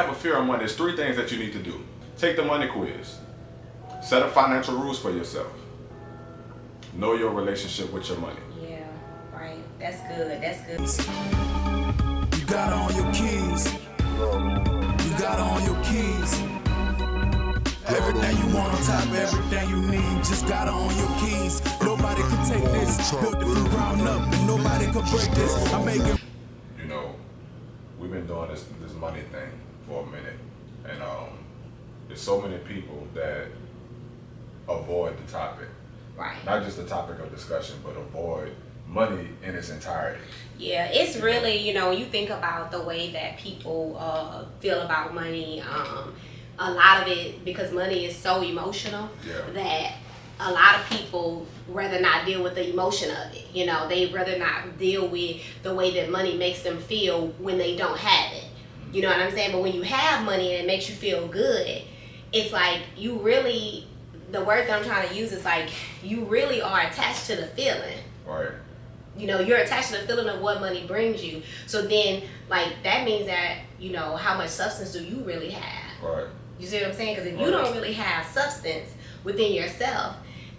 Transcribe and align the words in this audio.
have 0.00 0.10
a 0.10 0.14
fear 0.14 0.36
of 0.36 0.46
money, 0.46 0.60
there's 0.60 0.74
three 0.74 0.96
things 0.96 1.16
that 1.16 1.30
you 1.30 1.38
need 1.38 1.52
to 1.52 1.58
do. 1.58 1.78
Take 2.16 2.36
the 2.36 2.44
money 2.44 2.66
quiz. 2.66 3.18
Set 4.02 4.22
up 4.22 4.32
financial 4.32 4.74
rules 4.76 4.98
for 4.98 5.10
yourself. 5.10 5.52
Know 6.94 7.14
your 7.14 7.30
relationship 7.30 7.92
with 7.92 8.08
your 8.08 8.18
money. 8.18 8.40
Yeah, 8.62 8.78
right. 9.32 9.58
That's 9.78 10.00
good. 10.08 10.40
That's 10.40 10.64
good. 10.66 10.80
You 12.38 12.46
got 12.46 12.72
on 12.72 12.94
your 12.96 13.12
keys. 13.12 13.74
You 15.04 15.18
got 15.18 15.38
on 15.38 15.64
your 15.64 15.76
keys. 15.84 16.40
Everything 17.86 18.38
you 18.38 18.56
want 18.56 18.72
on 18.72 18.82
top, 18.82 19.06
everything 19.12 19.68
you 19.68 19.80
need, 19.82 20.24
just 20.24 20.46
got 20.46 20.66
on 20.68 20.96
your 20.96 21.08
keys. 21.18 21.60
Nobody 21.82 22.22
can 22.22 22.48
take 22.48 22.64
this. 22.72 23.10
Built 23.10 23.34
it 23.34 23.40
from 23.40 23.68
ground 23.68 24.00
up, 24.02 24.32
and 24.32 24.46
nobody 24.46 24.86
can 24.86 25.04
break 25.10 25.30
this. 25.32 25.72
I'm 25.74 25.84
making. 25.84 26.18
You 26.80 26.88
know, 26.88 27.14
we've 27.98 28.10
been 28.10 28.26
doing 28.26 28.48
this 28.48 28.64
this 28.80 28.94
money 28.94 29.20
thing 29.32 29.50
for 29.90 30.04
a 30.04 30.06
minute, 30.06 30.38
and 30.88 31.02
um, 31.02 31.28
there's 32.06 32.20
so 32.20 32.40
many 32.40 32.58
people 32.58 33.06
that 33.14 33.48
avoid 34.68 35.18
the 35.18 35.30
topic. 35.30 35.66
Right. 36.16 36.36
Not 36.46 36.62
just 36.62 36.76
the 36.76 36.86
topic 36.86 37.18
of 37.18 37.30
discussion, 37.34 37.76
but 37.84 37.96
avoid 37.96 38.54
money 38.86 39.28
in 39.42 39.54
its 39.56 39.70
entirety. 39.70 40.20
Yeah, 40.58 40.86
it's 40.92 41.16
really, 41.16 41.56
you 41.56 41.74
know, 41.74 41.90
you 41.90 42.04
think 42.04 42.30
about 42.30 42.70
the 42.70 42.82
way 42.82 43.10
that 43.12 43.38
people 43.38 43.96
uh, 43.98 44.44
feel 44.60 44.80
about 44.82 45.12
money, 45.14 45.60
um, 45.62 46.14
a 46.58 46.70
lot 46.70 47.02
of 47.02 47.08
it, 47.08 47.44
because 47.44 47.72
money 47.72 48.04
is 48.04 48.14
so 48.14 48.42
emotional, 48.42 49.08
Yeah. 49.26 49.40
that 49.54 49.94
a 50.38 50.52
lot 50.52 50.76
of 50.78 50.88
people 50.88 51.46
rather 51.68 52.00
not 52.00 52.26
deal 52.26 52.42
with 52.42 52.54
the 52.54 52.70
emotion 52.70 53.10
of 53.10 53.34
it. 53.34 53.46
You 53.52 53.66
know, 53.66 53.88
they 53.88 54.06
rather 54.06 54.38
not 54.38 54.78
deal 54.78 55.08
with 55.08 55.40
the 55.62 55.74
way 55.74 55.92
that 55.94 56.10
money 56.10 56.36
makes 56.36 56.62
them 56.62 56.78
feel 56.78 57.28
when 57.38 57.58
they 57.58 57.76
don't 57.76 57.98
have 57.98 58.32
it. 58.34 58.39
You 58.92 59.02
know 59.02 59.08
what 59.08 59.20
I'm 59.20 59.30
saying? 59.32 59.52
But 59.52 59.62
when 59.62 59.72
you 59.72 59.82
have 59.82 60.24
money 60.24 60.52
and 60.52 60.64
it 60.64 60.66
makes 60.66 60.88
you 60.88 60.94
feel 60.94 61.28
good, 61.28 61.82
it's 62.32 62.52
like 62.52 62.80
you 62.96 63.18
really, 63.18 63.86
the 64.32 64.44
word 64.44 64.68
that 64.68 64.78
I'm 64.80 64.84
trying 64.84 65.08
to 65.08 65.14
use 65.14 65.32
is 65.32 65.44
like 65.44 65.68
you 66.02 66.24
really 66.24 66.60
are 66.62 66.80
attached 66.80 67.26
to 67.26 67.36
the 67.36 67.46
feeling 67.48 67.98
Right. 68.26 68.50
you 69.16 69.26
know 69.26 69.40
you're 69.40 69.58
attached 69.58 69.88
to 69.92 69.98
the 70.00 70.06
feeling 70.06 70.28
of 70.28 70.40
what 70.40 70.60
money 70.60 70.86
brings 70.86 71.24
you 71.24 71.42
so 71.66 71.82
then 71.82 72.22
like 72.48 72.68
that 72.84 73.04
means 73.04 73.26
that 73.26 73.58
you 73.80 73.90
know 73.90 74.14
how 74.14 74.36
much 74.38 74.50
substance 74.50 74.92
do 74.92 75.02
you 75.02 75.24
really 75.24 75.50
have 75.50 76.00
Right. 76.00 76.26
you 76.60 76.66
see 76.68 76.76
what 76.78 76.86
i'm 76.90 76.94
saying 76.94 77.16
because 77.16 77.26
if 77.32 77.40
you 77.40 77.50
don't 77.50 77.74
really 77.74 77.92
have 77.94 78.24
substance 78.26 78.88
within 79.24 79.52
yourself 79.52 80.14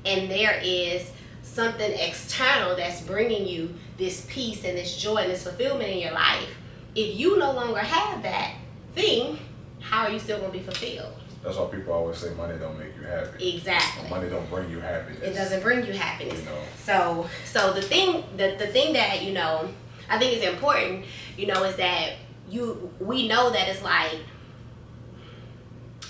and 0.06 0.30
there 0.30 0.60
is 0.62 1.10
something 1.44 1.92
external 1.94 2.76
that's 2.76 3.00
bringing 3.02 3.48
you 3.48 3.74
this 3.98 4.26
peace 4.30 4.66
and 4.66 4.78
this 4.78 4.98
joy 4.98 5.18
and 5.18 5.32
this 5.32 5.44
fulfillment 5.44 5.90
in 5.90 6.00
your 6.00 6.12
life 6.12 6.50
if 6.96 7.20
you 7.20 7.38
no 7.38 7.52
longer 7.52 7.80
have 7.80 8.22
that 8.24 8.56
thing 8.96 9.38
how 9.80 10.06
are 10.06 10.12
you 10.12 10.20
still 10.20 10.40
going 10.40 10.52
to 10.52 10.58
be 10.58 10.64
fulfilled 10.64 11.14
That's 11.44 11.58
why 11.58 11.66
people 11.68 11.94
always 11.94 12.18
say 12.18 12.34
money 12.36 12.58
don't 12.60 12.78
make 12.78 12.96
you 12.96 13.04
happy. 13.04 13.56
exactly 13.56 14.10
Money 14.10 14.30
don't 14.30 14.48
bring 14.50 14.70
you 14.70 14.80
happiness. 14.80 15.22
it 15.24 15.34
doesn't 15.34 15.62
bring 15.64 15.86
you 15.86 15.94
happiness. 15.94 16.40
You 16.40 16.46
know. 16.46 16.62
So 16.86 17.30
so 17.46 17.74
the 17.74 17.82
thing 17.82 18.24
the, 18.38 18.56
the 18.60 18.68
thing 18.68 18.94
that, 18.94 19.24
you 19.24 19.34
know, 19.34 19.70
I 20.10 20.20
think 20.20 20.38
is 20.38 20.44
important, 20.44 21.06
you 21.38 21.48
know, 21.48 21.64
is 21.64 21.76
that 21.78 22.14
you 22.50 22.92
we 23.00 23.28
know 23.28 23.50
that 23.52 23.70
it's 23.70 23.82
like 23.82 24.20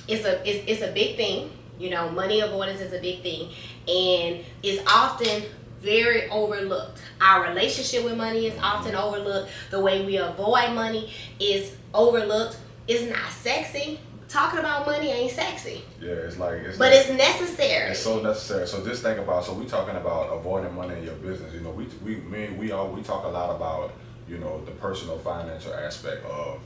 it's 0.08 0.26
a 0.26 0.42
it's, 0.50 0.64
it's 0.68 0.82
a 0.82 0.92
big 0.92 1.16
thing. 1.16 1.52
You 1.80 1.90
know, 1.92 2.09
money 2.09 2.42
avoidance 2.42 2.82
is 2.82 2.94
a 2.94 3.00
big 3.00 3.22
thing. 3.22 3.50
And 3.88 4.44
it's 4.64 4.82
often 4.92 5.44
very 5.82 6.30
overlooked. 6.30 7.02
Our 7.20 7.48
relationship 7.50 8.04
with 8.04 8.18
money 8.18 8.48
is 8.48 8.58
often 8.62 8.96
overlooked. 8.96 9.50
The 9.72 9.80
way 9.80 10.06
we 10.06 10.18
avoid 10.18 10.74
money 10.74 11.12
is 11.40 11.76
overlooked. 11.94 12.58
It's 12.88 13.10
not 13.10 13.32
sexy. 13.32 14.00
Talking 14.28 14.59
about 14.59 14.86
money 14.86 15.09
ain't 15.09 15.32
sexy. 15.34 15.84
Yeah, 16.00 16.12
it's 16.12 16.38
like 16.38 16.54
it's 16.62 16.78
But 16.78 16.92
like, 16.94 17.02
it's 17.02 17.09
necessary. 17.09 17.92
It's 17.92 18.00
so 18.00 18.22
necessary. 18.22 18.66
So 18.66 18.86
just 18.86 19.04
think 19.04 19.20
about. 19.20 19.44
So 19.44 19.54
we 19.54 19.66
talking 19.66 19.96
about 19.98 20.32
avoiding 20.32 20.74
money 20.74 20.97
in 20.97 21.03
your 21.03 21.16
business. 21.16 21.53
You 21.53 21.59
know, 21.59 21.72
we 21.72 21.86
we 22.06 22.16
me 22.22 22.50
we 22.58 22.72
all 22.72 22.90
we 22.90 23.02
talk 23.02 23.25
a 23.25 23.28
lot 23.28 23.53
about 23.53 23.94
you 24.30 24.38
know 24.38 24.64
the 24.64 24.72
personal 24.72 25.18
financial 25.18 25.74
aspect 25.74 26.24
of 26.25 26.62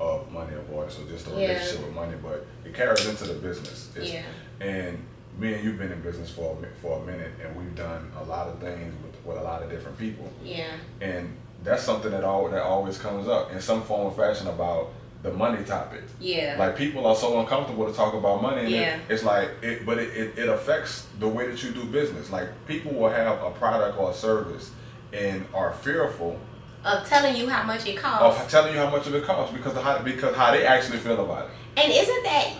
of 0.00 0.30
money 0.32 0.54
avoidance. 0.56 0.94
So 0.96 1.04
just 1.04 1.26
the 1.26 1.32
Yeah. 1.32 1.48
relationship 1.50 1.86
with 1.86 1.94
money, 1.94 2.16
but 2.20 2.44
it 2.64 2.74
carries 2.74 3.06
into 3.06 3.24
the 3.26 3.34
business. 3.34 3.90
It's, 3.94 4.12
Yeah. 4.12 4.22
And 4.60 4.98
me 5.38 5.54
and 5.54 5.64
you've 5.64 5.78
been 5.78 5.90
in 5.92 6.00
business 6.00 6.30
for 6.30 6.56
a, 6.62 6.80
for 6.80 7.02
a 7.02 7.06
minute, 7.06 7.32
and 7.44 7.54
we've 7.56 7.74
done 7.74 8.10
a 8.20 8.24
lot 8.24 8.46
of 8.48 8.58
things 8.60 8.94
with, 9.04 9.26
with 9.26 9.36
a 9.38 9.42
lot 9.42 9.62
of 9.62 9.70
different 9.70 9.98
people. 9.98 10.30
Yeah. 10.44 10.70
And 11.00 11.36
that's 11.62 11.82
something 11.82 12.10
that 12.10 12.24
all 12.24 12.48
that 12.50 12.62
always 12.62 12.98
comes 12.98 13.26
up 13.28 13.50
in 13.52 13.60
some 13.60 13.82
form 13.82 14.06
or 14.06 14.12
fashion 14.12 14.46
about 14.48 14.90
the 15.22 15.32
money 15.32 15.64
topic. 15.64 16.02
Yeah. 16.20 16.56
Like 16.58 16.76
people 16.76 17.06
are 17.06 17.16
so 17.16 17.40
uncomfortable 17.40 17.86
to 17.86 17.92
talk 17.92 18.14
about 18.14 18.42
money, 18.42 18.62
and 18.62 18.70
Yeah. 18.70 18.96
it, 18.96 19.00
it's 19.08 19.24
like, 19.24 19.50
it, 19.62 19.86
but 19.86 19.98
it, 19.98 20.14
it, 20.16 20.38
it 20.38 20.48
affects 20.48 21.06
the 21.18 21.26
way 21.28 21.48
that 21.48 21.62
you 21.64 21.70
do 21.70 21.84
business. 21.84 22.30
Like 22.30 22.48
people 22.66 22.92
will 22.92 23.08
have 23.10 23.42
a 23.42 23.50
product 23.50 23.98
or 23.98 24.10
a 24.10 24.14
service 24.14 24.70
and 25.12 25.46
are 25.54 25.72
fearful 25.72 26.38
of 26.84 27.08
telling 27.08 27.34
you 27.34 27.48
how 27.48 27.62
much 27.62 27.86
it 27.86 27.96
costs. 27.96 28.42
of 28.44 28.50
telling 28.50 28.74
you 28.74 28.78
how 28.78 28.90
much 28.90 29.06
of 29.06 29.14
it 29.14 29.24
costs 29.24 29.56
because 29.56 29.74
of 29.74 29.82
how 29.82 29.98
because 30.02 30.36
how 30.36 30.50
they 30.50 30.66
actually 30.66 30.98
feel 30.98 31.18
about 31.24 31.46
it. 31.46 31.50
And 31.82 31.90
isn't 31.90 32.22
that 32.24 32.52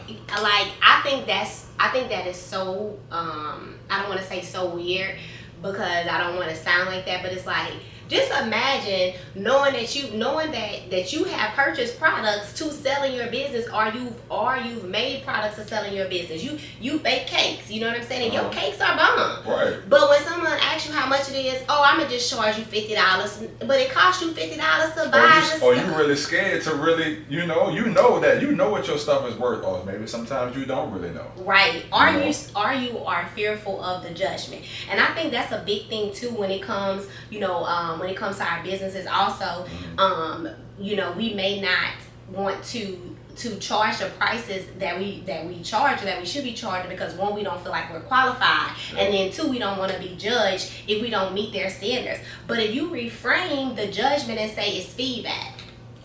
like 0.42 0.68
I 0.82 1.02
think 1.04 1.26
that's 1.26 1.63
I 1.78 1.88
think 1.90 2.08
that 2.10 2.26
is 2.26 2.36
so 2.36 2.98
um 3.10 3.78
I 3.90 4.00
don't 4.00 4.08
want 4.08 4.20
to 4.20 4.26
say 4.26 4.42
so 4.42 4.74
weird 4.74 5.16
because 5.62 6.06
I 6.06 6.18
don't 6.18 6.36
want 6.36 6.50
to 6.50 6.56
sound 6.56 6.88
like 6.88 7.06
that, 7.06 7.22
but 7.22 7.32
it's 7.32 7.46
like 7.46 7.72
just 8.08 8.30
imagine 8.42 9.14
knowing 9.34 9.72
that 9.72 9.94
you 9.96 10.16
knowing 10.16 10.50
that 10.52 10.90
that 10.90 11.12
you 11.12 11.24
have 11.24 11.54
purchased 11.54 11.98
products 11.98 12.52
to 12.54 12.70
sell 12.70 13.02
in 13.04 13.14
your 13.14 13.28
business 13.28 13.68
or 13.68 13.88
you 13.88 14.14
or 14.30 14.56
you've 14.56 14.84
made 14.84 15.24
products 15.24 15.56
to 15.56 15.66
sell 15.66 15.84
in 15.84 15.94
your 15.94 16.08
business. 16.08 16.42
You 16.42 16.58
you 16.80 16.98
bake 16.98 17.26
cakes, 17.26 17.70
you 17.70 17.80
know 17.80 17.88
what 17.88 17.96
I'm 17.98 18.04
saying? 18.04 18.24
And 18.24 18.32
your 18.34 18.44
Uh-huh. 18.44 18.60
cakes 18.60 18.80
are 18.80 18.96
bomb. 18.96 19.46
Right. 19.46 19.76
But 19.88 20.08
when 20.10 20.22
someone 20.24 20.52
asks 20.52 20.86
you 20.88 20.92
how 20.94 21.06
much 21.08 21.28
it 21.30 21.34
is, 21.36 21.62
oh, 21.68 21.82
I'm 21.84 21.98
gonna 21.98 22.10
just 22.10 22.30
charge 22.30 22.58
you 22.58 22.64
fifty 22.64 22.94
dollars, 22.94 23.42
but 23.60 23.80
it 23.80 23.90
costs 23.90 24.22
you 24.22 24.32
fifty 24.32 24.56
dollars 24.58 24.92
to 24.94 25.06
Or 25.06 25.08
buy 25.08 25.50
you, 25.58 25.62
or 25.64 25.74
you 25.74 25.96
really 25.96 26.16
scared 26.16 26.62
to 26.64 26.74
really, 26.74 27.24
you 27.28 27.46
know, 27.46 27.70
you 27.70 27.86
know 27.86 28.20
that 28.20 28.42
you 28.42 28.52
know 28.52 28.68
what 28.70 28.86
your 28.86 28.98
stuff 28.98 29.26
is 29.28 29.36
worth, 29.36 29.64
or 29.64 29.84
maybe 29.84 30.06
sometimes 30.06 30.56
you 30.56 30.64
don't 30.66 30.92
really 30.92 31.10
know. 31.10 31.26
Right. 31.38 31.84
Are 31.92 32.12
You 32.12 32.18
know? 32.20 32.26
you 32.26 32.34
are 32.54 32.74
you 32.74 32.98
are 33.04 33.26
fearful 33.34 33.82
of 33.82 34.02
the 34.02 34.10
judgment? 34.10 34.62
And 34.90 35.00
I 35.00 35.06
think 35.14 35.30
that's 35.32 35.52
a 35.52 35.62
big 35.64 35.88
thing 35.88 36.12
too 36.12 36.30
when 36.30 36.50
it 36.50 36.62
comes, 36.62 37.06
you 37.30 37.40
know, 37.40 37.64
um, 37.64 37.93
when 37.98 38.08
it 38.10 38.16
comes 38.16 38.36
to 38.38 38.44
our 38.44 38.62
businesses. 38.62 39.06
Also, 39.06 39.44
Mm-hmm. 39.44 39.98
um, 39.98 40.48
you 40.78 40.96
know, 40.96 41.12
we 41.12 41.34
may 41.34 41.60
not 41.60 41.92
want 42.30 42.62
to 42.64 43.10
to 43.36 43.56
charge 43.58 43.98
the 43.98 44.06
prices 44.10 44.64
that 44.78 44.96
we 44.98 45.20
that 45.22 45.44
we 45.44 45.60
charge 45.62 46.00
or 46.00 46.04
that 46.04 46.20
we 46.20 46.24
should 46.26 46.44
be 46.44 46.52
charging 46.52 46.88
because 46.88 47.14
one 47.14 47.34
we 47.34 47.42
don't 47.42 47.60
feel 47.62 47.72
like 47.72 47.92
we're 47.92 47.98
qualified 48.00 48.70
and 48.96 49.12
then 49.12 49.28
two 49.32 49.48
we 49.48 49.58
don't 49.58 49.76
want 49.76 49.90
to 49.90 49.98
be 49.98 50.14
judged 50.16 50.70
if 50.86 51.02
we 51.02 51.10
don't 51.10 51.34
meet 51.34 51.52
their 51.52 51.68
standards 51.68 52.20
but 52.46 52.60
if 52.60 52.72
you 52.72 52.88
reframe 52.90 53.74
the 53.74 53.88
judgment 53.88 54.38
and 54.38 54.52
say 54.52 54.76
it's 54.76 54.86
feedback 54.86 55.52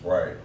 Right. 0.02 0.36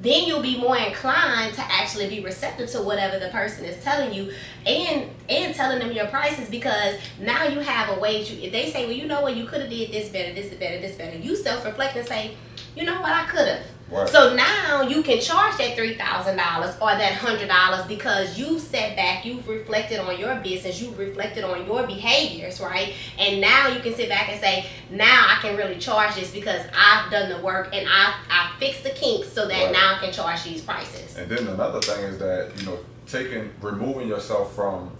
Then 0.00 0.24
you'll 0.26 0.42
be 0.42 0.58
more 0.58 0.76
inclined 0.76 1.54
to 1.54 1.60
actually 1.60 2.08
be 2.08 2.20
receptive 2.20 2.68
to 2.70 2.82
whatever 2.82 3.18
the 3.18 3.28
person 3.28 3.64
is 3.64 3.82
telling 3.84 4.12
you 4.12 4.32
and 4.66 5.08
and 5.28 5.54
telling 5.54 5.78
them 5.78 5.92
your 5.92 6.06
prices 6.06 6.48
because 6.48 6.96
now 7.20 7.44
you 7.44 7.60
have 7.60 7.96
a 7.96 8.00
way 8.00 8.24
to 8.24 8.34
if 8.42 8.52
they 8.52 8.70
say 8.70 8.86
well 8.86 8.94
you 8.94 9.06
know 9.06 9.20
what? 9.20 9.36
You 9.36 9.46
could 9.46 9.60
have 9.60 9.70
did 9.70 9.92
this 9.92 10.08
better 10.08 10.34
this 10.34 10.52
better 10.54 10.80
this 10.80 10.96
better. 10.96 11.16
You 11.16 11.36
self-reflect 11.36 11.96
and 11.96 12.06
say 12.06 12.36
you 12.74 12.84
know 12.84 13.00
what? 13.00 13.12
I 13.12 13.26
could 13.26 13.48
have 13.48 13.62
Right. 13.92 14.08
so 14.08 14.34
now 14.34 14.82
you 14.82 15.02
can 15.02 15.20
charge 15.20 15.58
that 15.58 15.76
three 15.76 15.94
thousand 15.96 16.36
dollars 16.38 16.74
or 16.80 16.90
that 16.96 17.12
hundred 17.14 17.48
dollars 17.48 17.86
because 17.86 18.38
you've 18.38 18.60
sat 18.60 18.96
back, 18.96 19.24
you've 19.24 19.46
reflected 19.46 19.98
on 20.00 20.18
your 20.18 20.34
business, 20.36 20.80
you've 20.80 20.98
reflected 20.98 21.44
on 21.44 21.66
your 21.66 21.86
behaviors, 21.86 22.58
right? 22.60 22.94
And 23.18 23.40
now 23.40 23.68
you 23.68 23.80
can 23.80 23.94
sit 23.94 24.08
back 24.08 24.28
and 24.30 24.40
say, 24.40 24.66
now 24.90 25.26
I 25.28 25.38
can 25.42 25.56
really 25.56 25.78
charge 25.78 26.14
this 26.14 26.30
because 26.30 26.64
I've 26.76 27.10
done 27.10 27.28
the 27.28 27.38
work 27.44 27.68
and 27.74 27.86
I 27.88 28.14
I 28.30 28.52
fixed 28.58 28.82
the 28.82 28.90
kinks 28.90 29.28
so 29.28 29.46
that 29.46 29.64
Right. 29.64 29.72
now 29.72 29.96
I 29.96 29.98
can 29.98 30.12
charge 30.12 30.44
these 30.44 30.62
prices. 30.62 31.16
And 31.16 31.30
then 31.30 31.46
another 31.48 31.80
thing 31.80 32.02
is 32.04 32.18
that 32.18 32.52
you 32.58 32.64
know 32.66 32.78
taking 33.06 33.50
removing 33.60 34.08
yourself 34.08 34.54
from 34.54 34.90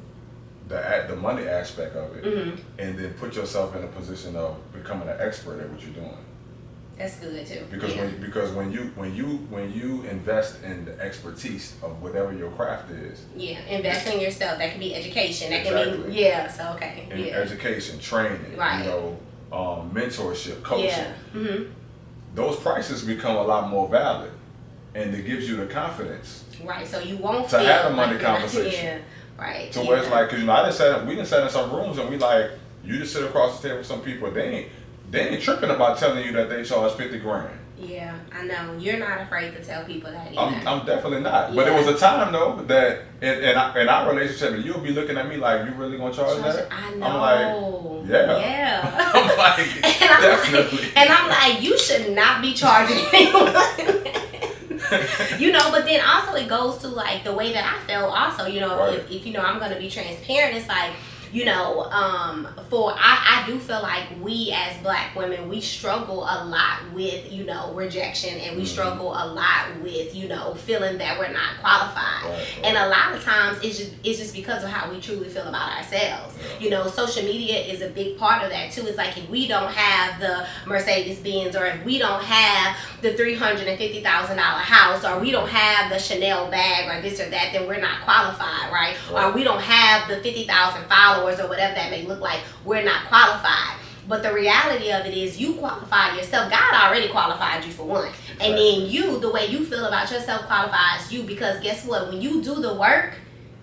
the 0.68 1.04
the 1.08 1.16
money 1.16 1.46
aspect 1.48 1.96
of 1.96 2.14
it, 2.16 2.24
Mhm. 2.24 2.58
and 2.78 2.98
then 2.98 3.14
put 3.14 3.34
yourself 3.36 3.74
in 3.76 3.84
a 3.84 3.86
position 3.88 4.36
of 4.36 4.56
becoming 4.72 5.08
an 5.08 5.16
expert 5.18 5.60
at 5.60 5.68
what 5.70 5.80
you're 5.82 5.90
doing. 5.94 6.16
That's 7.02 7.16
good 7.16 7.44
too. 7.44 7.66
Because 7.68 7.96
yeah. 7.96 8.02
when 8.02 8.20
because 8.20 8.52
when 8.52 8.70
you 8.70 8.92
when 8.94 9.12
you 9.12 9.26
when 9.50 9.72
you 9.72 10.02
invest 10.04 10.62
in 10.62 10.84
the 10.84 10.96
expertise 11.00 11.74
of 11.82 12.00
whatever 12.00 12.32
your 12.32 12.50
craft 12.52 12.92
is, 12.92 13.24
yeah, 13.34 13.58
invest 13.64 14.06
in 14.06 14.20
yourself. 14.20 14.58
That 14.58 14.70
can 14.70 14.78
be 14.78 14.94
education. 14.94 15.50
That 15.50 15.64
can 15.64 16.02
be 16.06 16.12
yeah. 16.12 16.46
So 16.48 16.72
okay. 16.76 17.08
in 17.10 17.18
Yeah. 17.18 17.32
education, 17.38 17.98
training, 17.98 18.56
Right. 18.56 18.84
you 18.84 18.90
know, 18.90 19.18
um, 19.50 19.90
mentorship, 19.90 20.62
coaching, 20.62 20.90
Yeah. 20.90 21.12
hmm 21.32 21.62
those 22.34 22.56
prices 22.56 23.02
become 23.02 23.36
a 23.36 23.42
lot 23.42 23.68
more 23.68 23.88
valid, 23.88 24.30
and 24.94 25.14
it 25.14 25.26
gives 25.26 25.46
you 25.48 25.56
the 25.56 25.66
confidence 25.66 26.44
Right. 26.64 26.86
So 26.86 27.00
you 27.00 27.16
won't 27.16 27.48
To 27.48 27.58
have 27.58 27.92
a 27.92 27.94
money 27.94 28.14
like 28.14 28.22
conversation. 28.22 29.02
Yeah. 29.38 29.44
Right. 29.44 29.72
to 29.72 29.80
yeah. 29.80 29.88
where 29.88 29.98
it's 29.98 30.10
like, 30.10 30.28
cause 30.28 30.38
you 30.38 30.46
know, 30.46 30.52
I 30.52 30.62
done 30.62 30.72
sat, 30.72 31.04
we 31.04 31.16
done 31.16 31.26
sat 31.26 31.42
in 31.42 31.50
some 31.50 31.72
rooms 31.72 31.98
and 31.98 32.08
we 32.08 32.16
like, 32.16 32.52
you 32.84 32.98
just 32.98 33.12
sit 33.12 33.24
across 33.24 33.60
the 33.60 33.68
table 33.68 33.78
with 33.78 33.86
some 33.86 34.02
people, 34.02 34.30
they 34.30 34.48
ain't, 34.48 34.68
they 35.12 35.28
ain't 35.28 35.42
tripping 35.42 35.70
about 35.70 35.98
telling 35.98 36.24
you 36.24 36.32
that 36.32 36.48
they 36.48 36.64
charge 36.64 36.92
fifty 36.94 37.18
grand. 37.20 37.50
Yeah, 37.78 38.14
I 38.32 38.44
know. 38.44 38.76
You're 38.78 38.98
not 38.98 39.20
afraid 39.22 39.54
to 39.56 39.64
tell 39.64 39.84
people 39.84 40.10
that 40.12 40.28
either. 40.30 40.40
I'm, 40.40 40.66
I'm 40.68 40.86
definitely 40.86 41.20
not. 41.20 41.52
But 41.54 41.66
Yeah. 41.66 41.74
it 41.74 41.78
was 41.84 41.88
a 41.96 41.98
time 41.98 42.32
though 42.32 42.62
that 42.68 43.00
in, 43.20 43.42
in, 43.42 43.56
our, 43.56 43.76
in 43.78 43.88
our 43.88 44.08
relationship, 44.12 44.52
and 44.54 44.64
you'll 44.64 44.78
be 44.78 44.92
looking 44.92 45.16
at 45.18 45.28
me 45.28 45.36
like, 45.36 45.66
you 45.68 45.74
really 45.74 45.98
gonna 45.98 46.14
charge 46.14 46.38
that? 46.42 46.68
I 46.72 46.92
I'm 46.92 47.00
know. 47.00 47.18
like, 47.18 48.08
yeah. 48.10 48.38
Yeah. 48.38 49.10
I'm 49.14 49.36
like, 49.36 49.84
and 50.02 50.10
I'm 50.12 50.22
definitely. 50.22 50.78
Like, 50.78 50.96
and 50.96 51.10
I'm 51.12 51.28
like, 51.28 51.60
you 51.62 51.76
should 51.76 52.12
not 52.14 52.40
be 52.40 52.54
charging 52.54 52.98
you 55.38 55.52
know, 55.52 55.70
but 55.70 55.84
then 55.84 56.00
also 56.06 56.34
it 56.36 56.48
goes 56.48 56.78
to 56.78 56.88
like 56.88 57.24
the 57.24 57.32
way 57.32 57.52
that 57.52 57.64
I 57.64 57.78
felt. 57.86 58.12
also, 58.16 58.46
you 58.46 58.60
know, 58.60 58.76
Right. 58.78 58.98
if, 58.98 59.10
if 59.10 59.26
you 59.26 59.32
know 59.32 59.40
I'm 59.40 59.58
gonna 59.58 59.78
be 59.78 59.90
transparent, 59.90 60.56
it's 60.56 60.68
like, 60.68 60.92
you 61.32 61.44
know, 61.46 61.84
um, 61.84 62.46
for 62.68 62.92
I, 62.96 63.42
I 63.42 63.46
do 63.46 63.58
feel 63.58 63.80
like 63.82 64.04
we 64.20 64.52
as 64.54 64.76
black 64.82 65.16
women, 65.16 65.48
we 65.48 65.60
struggle 65.60 66.20
a 66.24 66.44
lot 66.44 66.80
with, 66.92 67.32
you 67.32 67.44
know, 67.44 67.72
rejection 67.72 68.38
and 68.38 68.56
we 68.56 68.62
Mhm. 68.64 68.66
struggle 68.66 69.08
a 69.12 69.24
lot 69.26 69.80
with, 69.82 70.14
you 70.14 70.28
know, 70.28 70.54
feeling 70.54 70.98
that 70.98 71.18
we're 71.18 71.32
not 71.32 71.58
qualified. 71.60 72.24
Right, 72.24 72.32
right. 72.32 72.64
And 72.64 72.76
a 72.76 72.88
lot 72.88 73.14
of 73.14 73.24
times 73.24 73.58
it's 73.62 73.78
just 73.78 73.92
it's 74.04 74.18
just 74.18 74.34
because 74.34 74.62
of 74.62 74.70
how 74.70 74.90
we 74.90 75.00
truly 75.00 75.28
feel 75.28 75.46
about 75.48 75.72
ourselves. 75.78 76.34
Yeah. 76.38 76.46
You 76.60 76.70
know, 76.70 76.86
social 76.88 77.22
media 77.24 77.60
is 77.60 77.80
a 77.82 77.88
big 77.88 78.18
part 78.18 78.42
of 78.42 78.50
that 78.50 78.70
too. 78.72 78.86
It's 78.86 78.98
like 78.98 79.16
if 79.16 79.28
we 79.30 79.48
don't 79.48 79.72
have 79.72 80.20
the 80.20 80.46
Mercedes 80.66 81.18
Benz 81.20 81.56
or 81.56 81.66
if 81.66 81.84
we 81.84 81.98
don't 81.98 82.22
have 82.22 82.76
the 83.00 83.14
three 83.14 83.34
hundred 83.34 83.66
and 83.68 83.78
fifty 83.78 84.02
thousand 84.02 84.36
dollar 84.36 84.58
house 84.60 85.04
or 85.04 85.18
we 85.18 85.30
don't 85.30 85.48
have 85.48 85.90
the 85.90 85.98
Chanel 85.98 86.50
bag 86.50 86.88
or 86.88 87.00
this 87.02 87.18
or 87.20 87.28
that, 87.30 87.50
then 87.52 87.66
we're 87.66 87.80
not 87.80 88.02
qualified, 88.02 88.70
right? 88.72 88.94
Right. 89.10 89.24
Or 89.24 89.32
we 89.32 89.44
don't 89.44 89.60
have 89.62 90.08
the 90.08 90.16
fifty 90.16 90.44
thousand 90.46 90.84
followers 91.22 91.40
or 91.40 91.48
whatever 91.48 91.74
that 91.74 91.90
may 91.90 92.04
look 92.04 92.20
like, 92.20 92.40
we're 92.64 92.84
not 92.84 93.06
qualified. 93.06 93.78
But 94.08 94.22
the 94.22 94.32
reality 94.32 94.90
of 94.90 95.06
it 95.06 95.16
is 95.16 95.40
you 95.40 95.54
qualify 95.54 96.16
yourself. 96.16 96.50
God 96.50 96.74
already 96.74 97.08
qualified 97.08 97.64
you 97.64 97.70
for 97.70 97.84
one. 97.84 98.12
And 98.40 98.54
then 98.54 98.90
you, 98.90 99.20
the 99.20 99.30
way 99.30 99.46
you 99.46 99.64
feel 99.64 99.84
about 99.84 100.10
yourself 100.10 100.42
qualifies 100.46 101.12
you 101.12 101.22
because 101.22 101.62
guess 101.62 101.86
what? 101.86 102.08
When 102.08 102.20
you 102.20 102.42
do 102.42 102.56
the 102.56 102.74
work, 102.74 103.14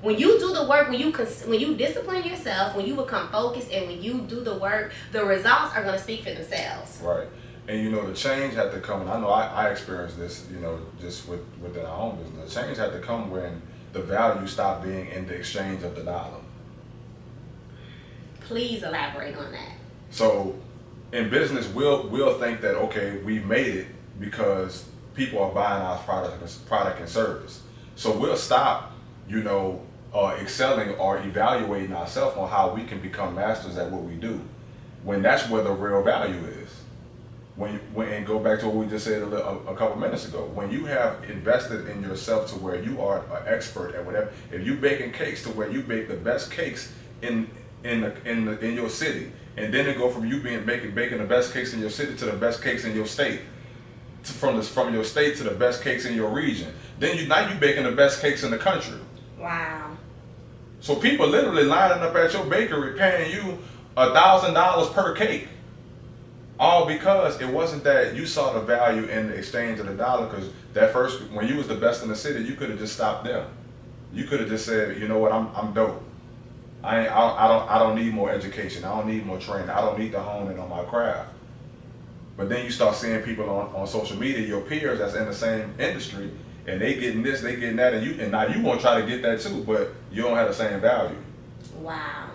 when 0.01 0.17
you 0.17 0.39
do 0.39 0.53
the 0.53 0.65
work, 0.65 0.89
when 0.89 0.97
you 0.97 1.11
cons- 1.11 1.45
when 1.45 1.59
you 1.59 1.75
discipline 1.75 2.23
yourself, 2.23 2.73
when 2.73 2.85
you 2.85 2.95
become 2.95 3.27
focused, 3.29 3.69
and 3.69 3.85
when 3.87 4.01
you 4.01 4.21
do 4.21 4.39
the 4.39 4.57
work, 4.57 4.93
the 5.11 5.25
results 5.25 5.75
are 5.75 5.83
going 5.83 5.95
to 5.95 6.01
speak 6.01 6.23
for 6.23 6.31
themselves. 6.31 7.01
Right. 7.03 7.27
And 7.67 7.83
you 7.83 7.91
know, 7.91 8.07
the 8.07 8.15
change 8.15 8.53
had 8.53 8.71
to 8.71 8.79
come, 8.79 9.01
and 9.01 9.09
I 9.09 9.19
know 9.19 9.27
I, 9.27 9.47
I 9.47 9.71
experienced 9.71 10.17
this, 10.17 10.47
you 10.53 10.61
know, 10.61 10.79
just 11.01 11.27
with, 11.27 11.41
within 11.61 11.85
our 11.85 11.99
own 11.99 12.15
business. 12.15 12.53
The 12.53 12.61
change 12.61 12.77
had 12.77 12.93
to 12.93 12.99
come 12.99 13.29
when 13.29 13.61
the 13.91 14.01
value 14.01 14.47
stopped 14.47 14.85
being 14.85 15.07
in 15.07 15.27
the 15.27 15.35
exchange 15.35 15.83
of 15.83 15.95
the 15.95 16.03
dollar. 16.03 16.39
Please 18.49 18.81
elaborate 18.81 19.35
on 19.35 19.51
that. 19.51 19.73
So 20.09 20.55
in 21.13 21.29
business, 21.29 21.67
we'll 21.67 22.07
we'll 22.07 22.39
think 22.39 22.61
that 22.61 22.73
okay, 22.75 23.19
we 23.19 23.37
made 23.37 23.75
it 23.75 23.87
because 24.19 24.89
people 25.13 25.37
are 25.43 25.51
buying 25.51 25.83
our 25.83 25.99
product 25.99 26.65
product 26.67 26.99
and 26.99 27.07
service. 27.07 27.61
So 27.95 28.17
we'll 28.17 28.35
stop, 28.35 28.93
you 29.27 29.43
know, 29.43 29.83
uh, 30.15 30.35
excelling 30.41 30.95
or 30.95 31.19
evaluating 31.19 31.95
ourselves 31.95 32.37
on 32.37 32.49
how 32.49 32.73
we 32.73 32.85
can 32.85 32.99
become 32.99 33.35
masters 33.35 33.77
at 33.77 33.91
what 33.91 34.01
we 34.01 34.15
do, 34.15 34.41
when 35.03 35.21
that's 35.21 35.47
where 35.47 35.61
the 35.61 35.71
real 35.71 36.01
value 36.01 36.43
is. 36.47 36.69
When, 37.55 37.75
when 37.93 38.23
go 38.23 38.39
back 38.39 38.61
to 38.61 38.67
what 38.67 38.77
we 38.77 38.87
just 38.87 39.05
said 39.05 39.21
a, 39.21 39.25
little, 39.27 39.45
a, 39.67 39.73
a 39.73 39.75
couple 39.75 39.97
minutes 39.97 40.25
ago. 40.25 40.49
When 40.55 40.71
you 40.71 40.85
have 40.85 41.29
invested 41.29 41.87
in 41.89 42.01
yourself 42.01 42.49
to 42.51 42.55
where 42.55 42.81
you 42.81 42.99
are 43.01 43.19
an 43.19 43.43
expert 43.45 43.93
at 43.93 44.05
whatever, 44.05 44.31
if 44.51 44.65
you 44.65 44.75
baking 44.75 45.11
cakes 45.11 45.43
to 45.43 45.49
where 45.49 45.69
you 45.69 45.83
bake 45.83 46.07
the 46.07 46.15
best 46.15 46.51
cakes 46.51 46.93
in 47.21 47.49
in 47.83 48.01
the, 48.01 48.29
in 48.29 48.45
the, 48.45 48.59
in 48.59 48.73
your 48.73 48.89
city, 48.89 49.31
and 49.57 49.73
then 49.73 49.87
it 49.87 49.97
go 49.97 50.09
from 50.09 50.25
you 50.25 50.41
being 50.41 50.65
baking 50.65 50.93
baking 50.93 51.17
the 51.19 51.25
best 51.25 51.53
cakes 51.53 51.73
in 51.73 51.79
your 51.79 51.89
city 51.89 52.15
to 52.17 52.25
the 52.25 52.33
best 52.33 52.61
cakes 52.61 52.85
in 52.85 52.95
your 52.95 53.05
state, 53.05 53.41
to, 54.23 54.31
from 54.33 54.57
this 54.57 54.69
from 54.69 54.93
your 54.93 55.03
state 55.03 55.37
to 55.37 55.43
the 55.43 55.51
best 55.51 55.81
cakes 55.81 56.05
in 56.05 56.13
your 56.15 56.29
region. 56.29 56.73
Then 56.99 57.17
you 57.17 57.27
now 57.27 57.49
you 57.51 57.59
baking 57.59 57.83
the 57.83 57.91
best 57.91 58.21
cakes 58.21 58.43
in 58.43 58.51
the 58.51 58.57
country. 58.57 58.99
Wow. 59.37 59.97
So 60.81 60.95
people 60.95 61.27
literally 61.27 61.63
lining 61.63 62.03
up 62.03 62.15
at 62.15 62.33
your 62.33 62.45
bakery 62.45 62.97
paying 62.97 63.31
you 63.31 63.59
a 63.97 64.13
thousand 64.13 64.53
dollars 64.53 64.89
per 64.89 65.15
cake. 65.15 65.47
All 66.59 66.85
because 66.85 67.39
it 67.39 67.47
wasn't 67.47 67.85
that 67.85 68.15
you 68.15 68.25
saw 68.25 68.51
the 68.51 68.59
value 68.59 69.05
in 69.05 69.29
the 69.29 69.35
exchange 69.35 69.79
of 69.79 69.85
the 69.87 69.93
dollar. 69.93 70.27
Because 70.27 70.49
that 70.73 70.91
first, 70.91 71.21
when 71.31 71.47
you 71.47 71.55
was 71.55 71.69
the 71.69 71.75
best 71.75 72.03
in 72.03 72.09
the 72.09 72.15
city, 72.15 72.43
you 72.43 72.55
could 72.55 72.69
have 72.69 72.79
just 72.79 72.93
stopped 72.93 73.23
there. 73.23 73.45
You 74.13 74.25
could 74.25 74.41
have 74.41 74.49
just 74.49 74.65
said, 74.65 74.99
you 74.99 75.07
know 75.07 75.19
what, 75.19 75.31
I'm 75.31 75.47
I'm 75.55 75.73
dope. 75.73 76.03
I 76.83 77.01
ain't, 77.01 77.11
I, 77.11 77.19
don't- 77.19 77.37
I 77.39 77.47
don't 77.47 77.71
I 77.71 77.79
don't 77.79 77.95
need 77.95 78.13
more 78.13 78.29
education. 78.31 78.85
I 78.85 78.95
don't 78.97 79.07
need 79.07 79.25
more 79.25 79.37
training. 79.39 79.69
I 79.69 79.81
don't 79.81 79.99
need 79.99 80.11
to 80.13 80.19
hone 80.21 80.51
in 80.51 80.57
on 80.59 80.69
my 80.69 80.83
craft. 80.83 81.29
But 82.37 82.47
then 82.47 82.63
you 82.63 82.71
start 82.71 82.95
seeing 82.95 83.19
people 83.21 83.49
on, 83.49 83.75
on 83.75 83.85
social 83.85 84.17
media, 84.17 84.39
your 84.47 84.61
peers 84.61 84.99
that's 84.99 85.13
in 85.15 85.25
the 85.25 85.33
same 85.33 85.73
industry, 85.77 86.31
and 86.67 86.79
they 86.79 86.93
getting 86.95 87.21
this, 87.21 87.41
they 87.41 87.57
getting 87.57 87.75
that, 87.75 87.93
and 87.93 88.05
you 88.05 88.21
and 88.21 88.31
now 88.31 88.47
you 88.47 88.61
want 88.61 88.79
to 88.79 88.85
try 88.85 89.01
to 89.01 89.05
get 89.05 89.21
that 89.23 89.41
too, 89.41 89.61
but 89.65 89.93
you 90.11 90.21
don't 90.23 90.37
have 90.37 90.47
the 90.47 90.53
same 90.53 90.79
value. 90.79 91.17
Wow. 91.79 92.29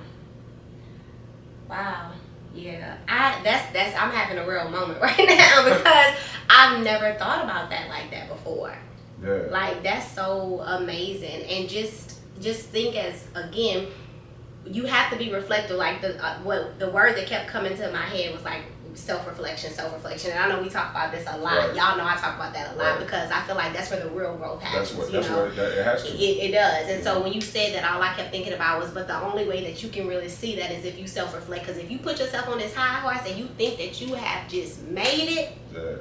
Wow. 1.68 2.12
Yeah. 2.54 2.98
I 3.08 3.40
that's 3.42 3.72
that's 3.72 3.96
I'm 4.00 4.10
having 4.10 4.38
a 4.38 4.46
real 4.48 4.68
moment 4.68 5.00
right 5.02 5.16
now 5.18 5.64
because 5.74 6.16
I've 6.50 6.84
never 6.84 7.14
thought 7.18 7.42
about 7.44 7.70
that 7.70 7.88
like 7.88 8.10
that 8.10 8.28
before. 8.28 8.76
Yeah. 9.22 9.44
Like 9.50 9.82
that's 9.82 10.10
so 10.12 10.60
amazing, 10.60 11.42
and 11.44 11.68
just 11.68 12.18
just 12.40 12.66
think 12.66 12.94
as 12.96 13.26
again, 13.34 13.86
you 14.66 14.86
have 14.86 15.10
to 15.12 15.18
be 15.18 15.32
reflective. 15.32 15.76
Like 15.76 16.00
the 16.00 16.22
uh, 16.24 16.38
what 16.40 16.78
the 16.78 16.90
word 16.90 17.16
that 17.16 17.26
kept 17.26 17.48
coming 17.48 17.76
to 17.76 17.90
my 17.92 18.02
head 18.02 18.32
was 18.34 18.44
like 18.44 18.62
self 18.94 19.26
reflection, 19.26 19.72
self 19.72 19.92
reflection. 19.92 20.30
And 20.30 20.38
I 20.40 20.48
know 20.48 20.62
we 20.62 20.68
talk 20.68 20.90
about 20.92 21.10
this 21.10 21.26
a 21.28 21.36
lot. 21.36 21.56
Right. 21.56 21.74
Y'all 21.74 21.96
know 21.96 22.04
I 22.06 22.14
talk 22.16 22.36
about 22.36 22.52
that 22.54 22.74
a 22.74 22.76
lot 22.78 22.92
Right. 22.96 23.00
because 23.00 23.30
I 23.30 23.42
feel 23.42 23.56
like 23.56 23.72
that's 23.72 23.90
where 23.90 24.00
the 24.00 24.08
real 24.10 24.36
growth 24.36 24.62
happens. 24.62 24.90
that's 24.90 24.98
what 24.98 25.12
that's 25.12 25.28
know? 25.28 25.44
what 25.44 25.56
that, 25.56 25.78
it 25.78 25.84
has 25.84 26.02
to. 26.04 26.08
It, 26.14 26.48
it 26.48 26.52
does. 26.52 26.88
And 26.88 27.02
so 27.02 27.20
when 27.22 27.32
you 27.32 27.40
said 27.40 27.74
that, 27.74 27.84
all 27.92 28.00
I 28.00 28.14
kept 28.14 28.30
thinking 28.30 28.52
about 28.52 28.80
was, 28.80 28.90
but 28.92 29.08
the 29.08 29.20
only 29.20 29.48
way 29.48 29.64
that 29.64 29.82
you 29.82 29.88
can 29.88 30.06
really 30.06 30.28
see 30.28 30.54
that 30.56 30.70
is 30.70 30.84
if 30.84 30.98
you 30.98 31.06
self 31.08 31.34
reflect. 31.34 31.66
Because 31.66 31.80
if 31.82 31.90
you 31.90 31.98
put 31.98 32.20
yourself 32.20 32.48
on 32.48 32.58
this 32.58 32.74
high 32.74 33.00
horse 33.00 33.28
and 33.28 33.36
you 33.38 33.46
think 33.58 33.78
that 33.78 34.00
you 34.00 34.14
have 34.14 34.48
just 34.48 34.82
made 34.82 35.28
it, 35.38 35.52
Yeah. 35.74 35.96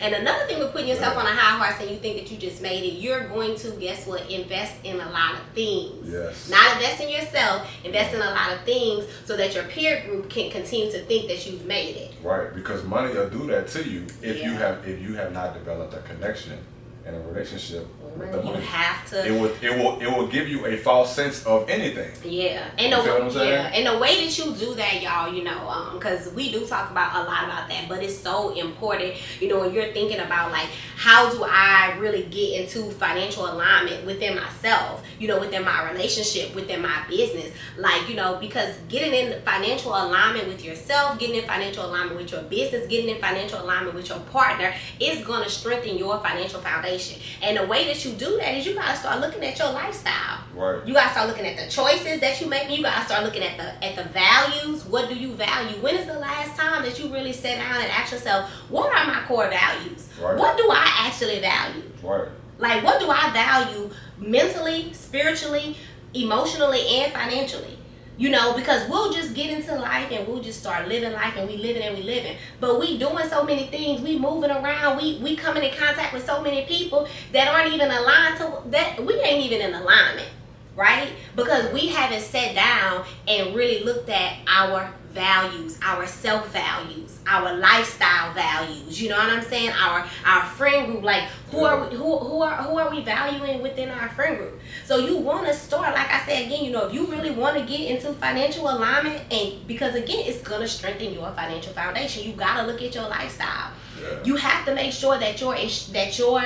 And 0.00 0.14
another 0.14 0.46
thing 0.46 0.58
with 0.58 0.72
putting 0.72 0.88
yourself 0.88 1.16
on 1.16 1.26
a 1.26 1.30
high 1.30 1.58
horse 1.58 1.80
and 1.80 1.90
you 1.90 1.98
think 1.98 2.16
that 2.16 2.30
you 2.30 2.38
just 2.38 2.62
made 2.62 2.84
it, 2.84 2.98
you're 2.98 3.28
going 3.28 3.56
to, 3.56 3.70
guess 3.72 4.06
what, 4.06 4.30
invest 4.30 4.74
in 4.84 5.00
a 5.00 5.10
lot 5.10 5.34
of 5.34 5.40
things. 5.54 6.08
Yes. 6.10 6.50
Not 6.50 6.76
invest 6.76 7.00
in 7.00 7.08
yourself, 7.08 7.68
invest 7.84 8.14
in 8.14 8.20
a 8.20 8.30
lot 8.30 8.52
of 8.52 8.60
things 8.62 9.06
so 9.24 9.36
that 9.36 9.54
your 9.54 9.64
peer 9.64 10.04
group 10.06 10.30
can 10.30 10.50
continue 10.50 10.90
to 10.92 11.04
think 11.04 11.28
that 11.28 11.46
you've 11.46 11.66
made 11.66 11.96
it. 11.96 12.14
Right, 12.22 12.54
because 12.54 12.84
money 12.84 13.14
will 13.14 13.30
do 13.30 13.46
that 13.48 13.68
to 13.68 13.88
you 13.88 14.06
if 14.22 14.42
you 14.42 14.52
have 14.52 14.86
if 14.86 15.00
you 15.00 15.14
have 15.14 15.32
not 15.32 15.54
developed 15.54 15.94
a 15.94 16.00
connection 16.00 16.58
and 17.04 17.16
a 17.16 17.20
relationship 17.20 17.86
You 18.18 18.52
have 18.60 19.06
to. 19.10 19.26
It 19.26 19.40
will 19.40 19.52
it 19.60 19.76
will 19.76 20.00
it 20.00 20.06
will 20.06 20.26
give 20.26 20.48
you 20.48 20.66
a 20.66 20.76
false 20.76 21.14
sense 21.14 21.44
of 21.44 21.68
anything. 21.68 22.10
Yeah, 22.24 22.68
and 22.78 22.90
You 22.90 23.02
the 23.02 23.40
I'm 23.40 23.48
yeah, 23.48 23.70
and 23.74 23.86
the 23.86 23.98
way 23.98 24.24
that 24.24 24.38
you 24.38 24.54
do 24.54 24.74
that, 24.74 25.02
y'all, 25.02 25.32
you 25.32 25.44
know, 25.44 25.68
um, 25.68 25.98
because 25.98 26.32
we 26.32 26.50
do 26.50 26.66
talk 26.66 26.90
about 26.90 27.14
a 27.14 27.28
lot 27.28 27.44
about 27.44 27.68
that, 27.68 27.88
but 27.88 28.02
it's 28.02 28.16
so 28.18 28.54
important, 28.54 29.14
you 29.40 29.48
know, 29.48 29.60
when 29.60 29.72
you're 29.72 29.92
thinking 29.92 30.20
about 30.20 30.50
like 30.50 30.68
how 30.96 31.30
do 31.30 31.44
I 31.44 31.96
really 31.98 32.24
get 32.24 32.62
into 32.62 32.90
financial 32.92 33.50
alignment 33.50 34.06
within 34.06 34.36
myself, 34.36 35.04
you 35.18 35.28
know, 35.28 35.38
within 35.38 35.64
my 35.64 35.90
relationship, 35.92 36.54
within 36.54 36.80
my 36.82 37.04
business, 37.08 37.52
like 37.76 38.08
you 38.08 38.16
know, 38.16 38.38
because 38.40 38.74
getting 38.88 39.12
in 39.12 39.42
financial 39.42 39.90
alignment 39.90 40.48
with 40.48 40.64
yourself, 40.64 41.18
getting 41.18 41.36
in 41.36 41.44
financial 41.44 41.84
alignment 41.84 42.16
with 42.16 42.32
your 42.32 42.42
business, 42.42 42.86
getting 42.88 43.14
in 43.14 43.20
financial 43.20 43.60
alignment 43.60 43.94
with 43.94 44.08
your 44.08 44.20
partner 44.20 44.72
is 45.00 45.24
going 45.24 45.42
to 45.42 45.50
strengthen 45.50 45.98
your 45.98 46.18
financial 46.20 46.60
foundation, 46.60 47.20
and 47.42 47.56
the 47.56 47.66
way 47.66 47.84
that 47.86 48.04
you 48.04 48.05
do 48.12 48.36
that 48.38 48.54
is 48.54 48.66
you 48.66 48.74
got 48.74 48.90
to 48.90 48.96
start 48.96 49.20
looking 49.20 49.44
at 49.44 49.58
your 49.58 49.72
lifestyle. 49.72 50.36
Right. 50.56 50.86
You 50.86 50.94
gotta 50.94 51.10
start 51.10 51.28
looking 51.28 51.44
at 51.44 51.58
the 51.58 51.70
choices 51.70 52.18
that 52.20 52.40
you 52.40 52.46
make. 52.46 52.70
You 52.70 52.82
gotta 52.82 53.04
start 53.04 53.24
looking 53.24 53.42
at 53.42 53.58
the 53.58 53.84
at 53.84 53.94
the 53.94 54.04
values. 54.10 54.86
What 54.86 55.10
do 55.10 55.14
you 55.14 55.32
value? 55.34 55.76
When 55.82 55.94
is 55.94 56.06
the 56.06 56.18
last 56.18 56.56
time 56.56 56.82
that 56.82 56.98
you 56.98 57.12
really 57.12 57.34
sat 57.34 57.58
down 57.58 57.82
and 57.82 57.92
asked 57.92 58.12
yourself, 58.12 58.48
what 58.70 58.86
are 58.94 59.06
my 59.06 59.22
core 59.26 59.50
values? 59.50 60.08
Right. 60.18 60.36
What 60.38 60.56
do 60.56 60.66
I 60.70 61.06
actually 61.06 61.40
value? 61.40 61.82
Right. 62.02 62.28
Like 62.58 62.82
what 62.82 63.00
do 63.00 63.10
I 63.10 63.30
value 63.34 63.90
mentally, 64.18 64.94
spiritually, 64.94 65.76
emotionally, 66.14 66.88
and 66.88 67.12
financially? 67.12 67.75
You 68.18 68.30
know, 68.30 68.54
because 68.56 68.88
we'll 68.88 69.12
just 69.12 69.34
get 69.34 69.50
into 69.50 69.74
life 69.74 70.10
and 70.10 70.26
we'll 70.26 70.40
just 70.40 70.60
start 70.60 70.88
living 70.88 71.12
life 71.12 71.34
and 71.36 71.46
we 71.46 71.58
living 71.58 71.82
and 71.82 71.94
we 71.94 72.02
living. 72.02 72.36
But 72.60 72.80
we 72.80 72.96
doing 72.98 73.28
so 73.28 73.44
many 73.44 73.66
things, 73.66 74.00
we 74.00 74.18
moving 74.18 74.50
around, 74.50 74.96
we 74.96 75.18
we 75.18 75.36
coming 75.36 75.62
in 75.62 75.74
contact 75.74 76.14
with 76.14 76.24
so 76.24 76.42
many 76.42 76.64
people 76.64 77.06
that 77.32 77.46
aren't 77.48 77.74
even 77.74 77.90
aligned 77.90 78.38
to 78.38 78.62
that 78.70 79.04
we 79.04 79.14
ain't 79.20 79.44
even 79.44 79.60
in 79.60 79.74
alignment, 79.74 80.30
right? 80.74 81.10
Because 81.34 81.70
we 81.74 81.88
haven't 81.88 82.22
sat 82.22 82.54
down 82.54 83.04
and 83.28 83.54
really 83.54 83.84
looked 83.84 84.08
at 84.08 84.38
our 84.48 84.90
values, 85.16 85.78
our 85.82 86.06
self 86.06 86.52
values, 86.52 87.18
our 87.26 87.56
lifestyle 87.56 88.32
values. 88.34 89.00
You 89.00 89.08
know 89.08 89.16
what 89.16 89.30
I'm 89.30 89.42
saying? 89.42 89.70
Our 89.70 90.06
our 90.24 90.44
friend 90.44 90.86
group, 90.86 91.02
like 91.02 91.24
who 91.50 91.64
are 91.64 91.88
we, 91.88 91.96
who 91.96 92.18
who 92.18 92.42
are 92.42 92.62
who 92.62 92.78
are 92.78 92.90
we 92.90 93.02
valuing 93.02 93.62
within 93.62 93.88
our 93.88 94.10
friend 94.10 94.36
group? 94.36 94.60
So 94.84 94.98
you 94.98 95.16
want 95.16 95.46
to 95.46 95.54
start, 95.54 95.94
like 95.94 96.08
Said 96.26 96.46
again, 96.46 96.64
you 96.64 96.72
know, 96.72 96.86
if 96.88 96.92
you 96.94 97.06
really 97.06 97.30
want 97.30 97.56
to 97.56 97.64
get 97.64 97.88
into 97.88 98.12
financial 98.14 98.68
alignment, 98.68 99.22
and 99.32 99.66
because 99.66 99.94
again, 99.94 100.18
it's 100.26 100.42
gonna 100.42 100.66
strengthen 100.68 101.14
your 101.14 101.30
financial 101.32 101.72
foundation. 101.72 102.24
You 102.28 102.32
gotta 102.32 102.66
look 102.66 102.82
at 102.82 102.94
your 102.94 103.08
lifestyle. 103.08 103.70
Yeah. 104.00 104.24
You 104.24 104.36
have 104.36 104.66
to 104.66 104.74
make 104.74 104.92
sure 104.92 105.16
that 105.18 105.40
your 105.40 105.54
that 105.54 106.18
your 106.18 106.42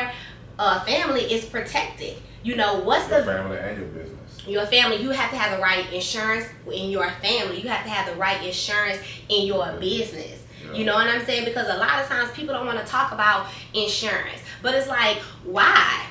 uh, 0.59 0.81
family 0.85 1.23
is 1.33 1.47
protected. 1.47 2.17
You 2.43 2.57
know 2.57 2.81
what's 2.81 3.09
Your 3.09 3.21
the 3.21 3.25
family 3.27 3.59
and 3.59 3.79
your 3.79 3.89
business. 3.89 4.47
your 4.47 4.67
family 4.67 4.97
you 5.03 5.11
have 5.11 5.31
to 5.31 5.37
have 5.37 5.57
the 5.57 5.63
right 5.63 5.91
insurance 5.93 6.47
in 6.73 6.89
your 6.91 7.09
family 7.23 7.61
you 7.61 7.69
have 7.69 7.85
to 7.85 7.91
have 7.91 8.07
the 8.11 8.19
right 8.19 8.43
insurance 8.43 8.99
in 9.29 9.47
your 9.47 9.71
business 9.79 10.39
Yeah. 10.65 10.73
you 10.73 10.85
know 10.87 10.95
what 10.95 11.07
i'm 11.07 11.23
saying 11.27 11.45
because 11.45 11.69
a 11.69 11.77
lot 11.77 12.01
of 12.01 12.07
times 12.09 12.31
people 12.33 12.55
don't 12.55 12.65
want 12.65 12.79
to 12.79 12.87
talk 12.87 13.13
about 13.13 13.49
insurance 13.75 14.41
but 14.63 14.75
it's 14.75 14.89
like 14.89 15.19
why 15.45 16.07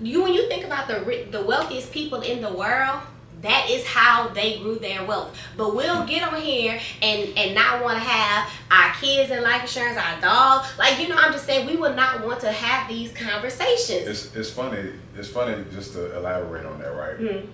you 0.00 0.22
when 0.22 0.32
you 0.34 0.48
think 0.48 0.64
about 0.64 0.86
the 0.88 1.26
the 1.30 1.42
wealthiest 1.42 1.92
people 1.92 2.20
in 2.20 2.40
the 2.42 2.52
world 2.52 3.00
that 3.42 3.68
is 3.70 3.86
how 3.86 4.28
they 4.30 4.58
grew 4.58 4.78
their 4.80 5.04
wealth 5.04 5.36
but 5.56 5.74
we'll 5.74 6.04
get 6.06 6.22
on 6.22 6.40
here 6.40 6.78
and 7.02 7.28
and 7.38 7.54
not 7.54 7.82
want 7.82 7.94
to 7.96 8.02
have 8.04 8.50
our 8.70 8.92
kids 9.00 9.30
in 9.30 9.42
life 9.42 9.62
insurance 9.62 9.96
our 9.96 10.20
dog 10.20 10.64
like 10.78 10.98
you 11.00 11.06
know 11.08 11.14
i'm 11.16 11.32
just 11.32 11.46
saying 11.46 11.64
we 11.66 11.76
would 11.76 11.94
not 11.94 12.24
want 12.26 12.40
to 12.40 12.50
have 12.50 12.88
these 12.88 13.12
conversations 13.12 14.06
It's 14.08 14.34
it's 14.34 14.50
funny. 14.50 14.90
It's 15.16 15.28
funny 15.28 15.64
just 15.72 15.92
to 15.94 16.16
elaborate 16.16 16.64
on 16.66 16.78
that, 16.80 16.94
right? 16.94 17.18
Mhm. 17.18 17.46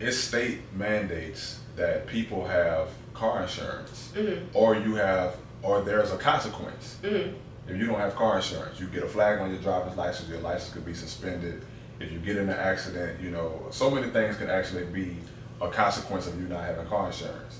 It's 0.00 0.16
state 0.16 0.60
mandates 0.74 1.58
that 1.76 2.06
people 2.06 2.46
have 2.46 2.88
car 3.14 3.42
insurance, 3.42 4.10
Mhm. 4.14 4.44
or 4.54 4.76
you 4.76 4.94
have, 4.96 5.36
or 5.62 5.80
there's 5.80 6.12
a 6.12 6.16
consequence. 6.18 6.96
Mhm. 7.02 7.34
If 7.68 7.76
you 7.76 7.86
don't 7.86 7.98
have 7.98 8.14
car 8.14 8.36
insurance, 8.36 8.80
you 8.80 8.86
get 8.86 9.02
a 9.02 9.08
flag 9.08 9.40
on 9.40 9.50
your 9.50 9.60
driver's 9.60 9.96
license. 9.96 10.28
Your 10.28 10.40
license 10.40 10.72
could 10.72 10.86
be 10.86 10.94
suspended. 10.94 11.64
If 12.00 12.10
you 12.12 12.18
get 12.18 12.36
in 12.36 12.48
an 12.48 12.56
accident, 12.58 13.20
you 13.20 13.30
know, 13.30 13.66
so 13.70 13.90
many 13.90 14.08
things 14.10 14.36
can 14.36 14.48
actually 14.48 14.84
be 14.86 15.16
a 15.60 15.68
consequence 15.68 16.26
of 16.26 16.40
you 16.40 16.46
not 16.48 16.64
having 16.64 16.86
car 16.86 17.06
insurance. 17.08 17.58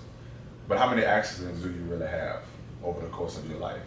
But 0.69 0.79
how 0.79 0.89
many 0.89 1.05
accidents 1.05 1.61
do 1.61 1.69
you 1.71 1.83
really 1.89 2.07
have 2.07 2.41
over 2.83 3.01
the 3.01 3.09
course 3.09 3.37
of 3.37 3.49
your 3.51 3.59
life, 3.59 3.81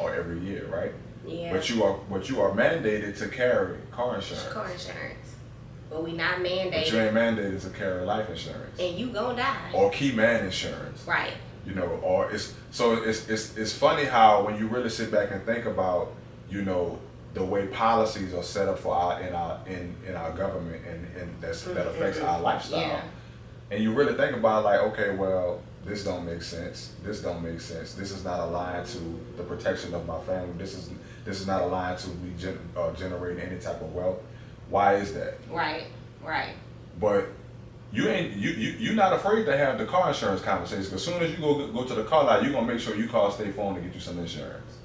or 0.00 0.14
every 0.14 0.40
year, 0.40 0.66
right? 0.66 0.92
yeah 1.26 1.52
But 1.52 1.70
you 1.70 1.84
are, 1.84 1.96
but 2.10 2.28
you 2.28 2.40
are 2.40 2.50
mandated 2.50 3.16
to 3.18 3.28
carry 3.28 3.78
car 3.92 4.16
insurance. 4.16 4.48
car 4.52 4.68
insurance. 4.70 5.36
But 5.88 6.02
we 6.02 6.12
not 6.12 6.38
mandated. 6.38 6.72
But 6.72 6.92
you 6.92 6.98
ain't 7.00 7.14
mandated 7.14 7.62
to 7.62 7.70
carry 7.70 8.04
life 8.04 8.28
insurance 8.30 8.80
And 8.80 8.98
you 8.98 9.08
gonna 9.10 9.36
die. 9.36 9.70
or 9.74 9.90
key 9.90 10.12
man 10.12 10.44
insurance. 10.44 11.04
Right. 11.06 11.34
You 11.64 11.74
know, 11.74 11.86
or 12.02 12.30
it's 12.30 12.54
so 12.70 12.94
it's 12.94 13.28
it's 13.28 13.56
it's 13.56 13.72
funny 13.72 14.04
how 14.04 14.44
when 14.44 14.58
you 14.58 14.66
really 14.66 14.90
sit 14.90 15.12
back 15.12 15.30
and 15.30 15.44
think 15.44 15.64
about, 15.64 16.12
you 16.50 16.62
know, 16.62 16.98
the 17.34 17.44
way 17.44 17.66
policies 17.68 18.34
are 18.34 18.42
set 18.42 18.68
up 18.68 18.78
for 18.78 18.94
our 18.94 19.20
in 19.20 19.32
our 19.32 19.60
in, 19.66 19.94
in 20.06 20.16
our 20.16 20.32
government 20.32 20.84
and, 20.86 21.06
and 21.16 21.40
that's, 21.40 21.62
that 21.62 21.86
affects 21.86 22.20
our 22.20 22.40
lifestyle. 22.40 22.80
Yeah. 22.80 23.02
And 23.70 23.82
you 23.82 23.94
really 23.94 24.14
think 24.14 24.36
about 24.36 24.64
like, 24.64 24.80
okay, 24.80 25.14
well, 25.14 25.62
this 25.84 26.04
don't 26.04 26.26
make 26.26 26.42
sense. 26.42 26.92
This 27.02 27.22
don't 27.22 27.42
make 27.42 27.60
sense. 27.60 27.94
This 27.94 28.10
is 28.10 28.24
not 28.24 28.40
aligned 28.40 28.86
to 28.88 29.20
the 29.36 29.44
protection 29.44 29.94
of 29.94 30.06
my 30.06 30.20
family. 30.20 30.52
This 30.58 30.74
is 30.74 30.90
this 31.24 31.40
is 31.40 31.46
not 31.46 31.62
aligned 31.62 31.98
to 32.00 32.08
me 32.08 32.32
gen, 32.38 32.58
uh, 32.76 32.92
generating 32.92 33.40
any 33.40 33.60
type 33.60 33.80
of 33.80 33.94
wealth. 33.94 34.18
Why 34.68 34.96
is 34.96 35.14
that? 35.14 35.34
Right. 35.50 35.86
Right. 36.24 36.54
But 37.00 37.28
you 37.92 38.08
ain't 38.08 38.32
you 38.36 38.50
you 38.50 38.70
you're 38.78 38.94
not 38.94 39.12
afraid 39.12 39.44
to 39.46 39.56
have 39.56 39.78
the 39.78 39.84
car 39.84 40.08
insurance 40.08 40.40
conversation. 40.40 40.84
'cause 40.84 40.94
As 40.94 41.04
soon 41.04 41.22
as 41.22 41.30
you 41.30 41.36
go 41.38 41.66
go 41.68 41.84
to 41.84 41.94
the 41.94 42.04
car 42.04 42.24
lot, 42.24 42.42
you're 42.42 42.52
gonna 42.52 42.66
make 42.66 42.80
sure 42.80 42.94
you 42.96 43.08
call 43.08 43.30
State 43.30 43.54
Farm 43.54 43.74
to 43.74 43.80
get 43.80 43.94
you 43.94 44.00
some 44.00 44.18
insurance. 44.18 44.78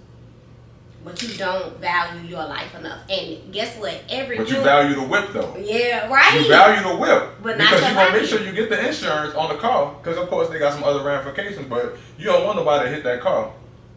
But 1.06 1.22
you 1.24 1.38
don't 1.38 1.78
value 1.80 2.28
your 2.28 2.44
life 2.46 2.76
enough. 2.76 3.00
And 3.10 3.54
guess 3.54 3.78
what? 3.78 4.02
Every 4.10 4.36
But 4.38 4.50
you 4.50 4.60
value 4.62 4.96
the 4.96 5.04
whip 5.04 5.30
though. 5.32 5.56
Yeah, 5.58 6.12
right. 6.12 6.42
You 6.42 6.50
value 6.50 6.84
the 6.84 6.96
whip 6.98 7.24
But 7.42 7.58
not 7.58 7.70
because 7.70 7.90
you 7.90 7.96
want 7.96 8.14
to 8.14 8.20
make 8.20 8.30
sure 8.30 8.42
you 8.42 8.52
get 8.52 8.70
the 8.70 8.86
insurance 8.86 9.34
on 9.36 9.48
the 9.50 9.56
car. 9.56 9.96
Because 10.02 10.18
of 10.18 10.28
course 10.30 10.50
they 10.50 10.60
got 10.60 10.74
some 10.74 10.84
other 10.84 11.04
ramifications, 11.04 11.66
but 11.70 11.96
you 12.18 12.26
don't 12.26 12.44
want 12.44 12.58
nobody 12.58 12.90
to 12.90 12.94
hit 12.96 13.06
that 13.06 13.22
car, 13.22 13.52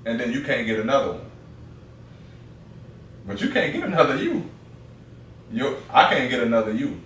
and 0.06 0.20
then 0.20 0.30
you 0.30 0.42
can't 0.44 0.66
get 0.68 0.78
another 0.78 1.12
one. 1.12 1.30
But 3.26 3.40
you 3.40 3.48
can't 3.50 3.72
get 3.72 3.82
another 3.82 4.14
you. 4.16 4.48
You, 5.52 5.78
I 5.92 6.14
can't 6.14 6.30
get 6.30 6.40
another 6.44 6.70
you. 6.72 7.00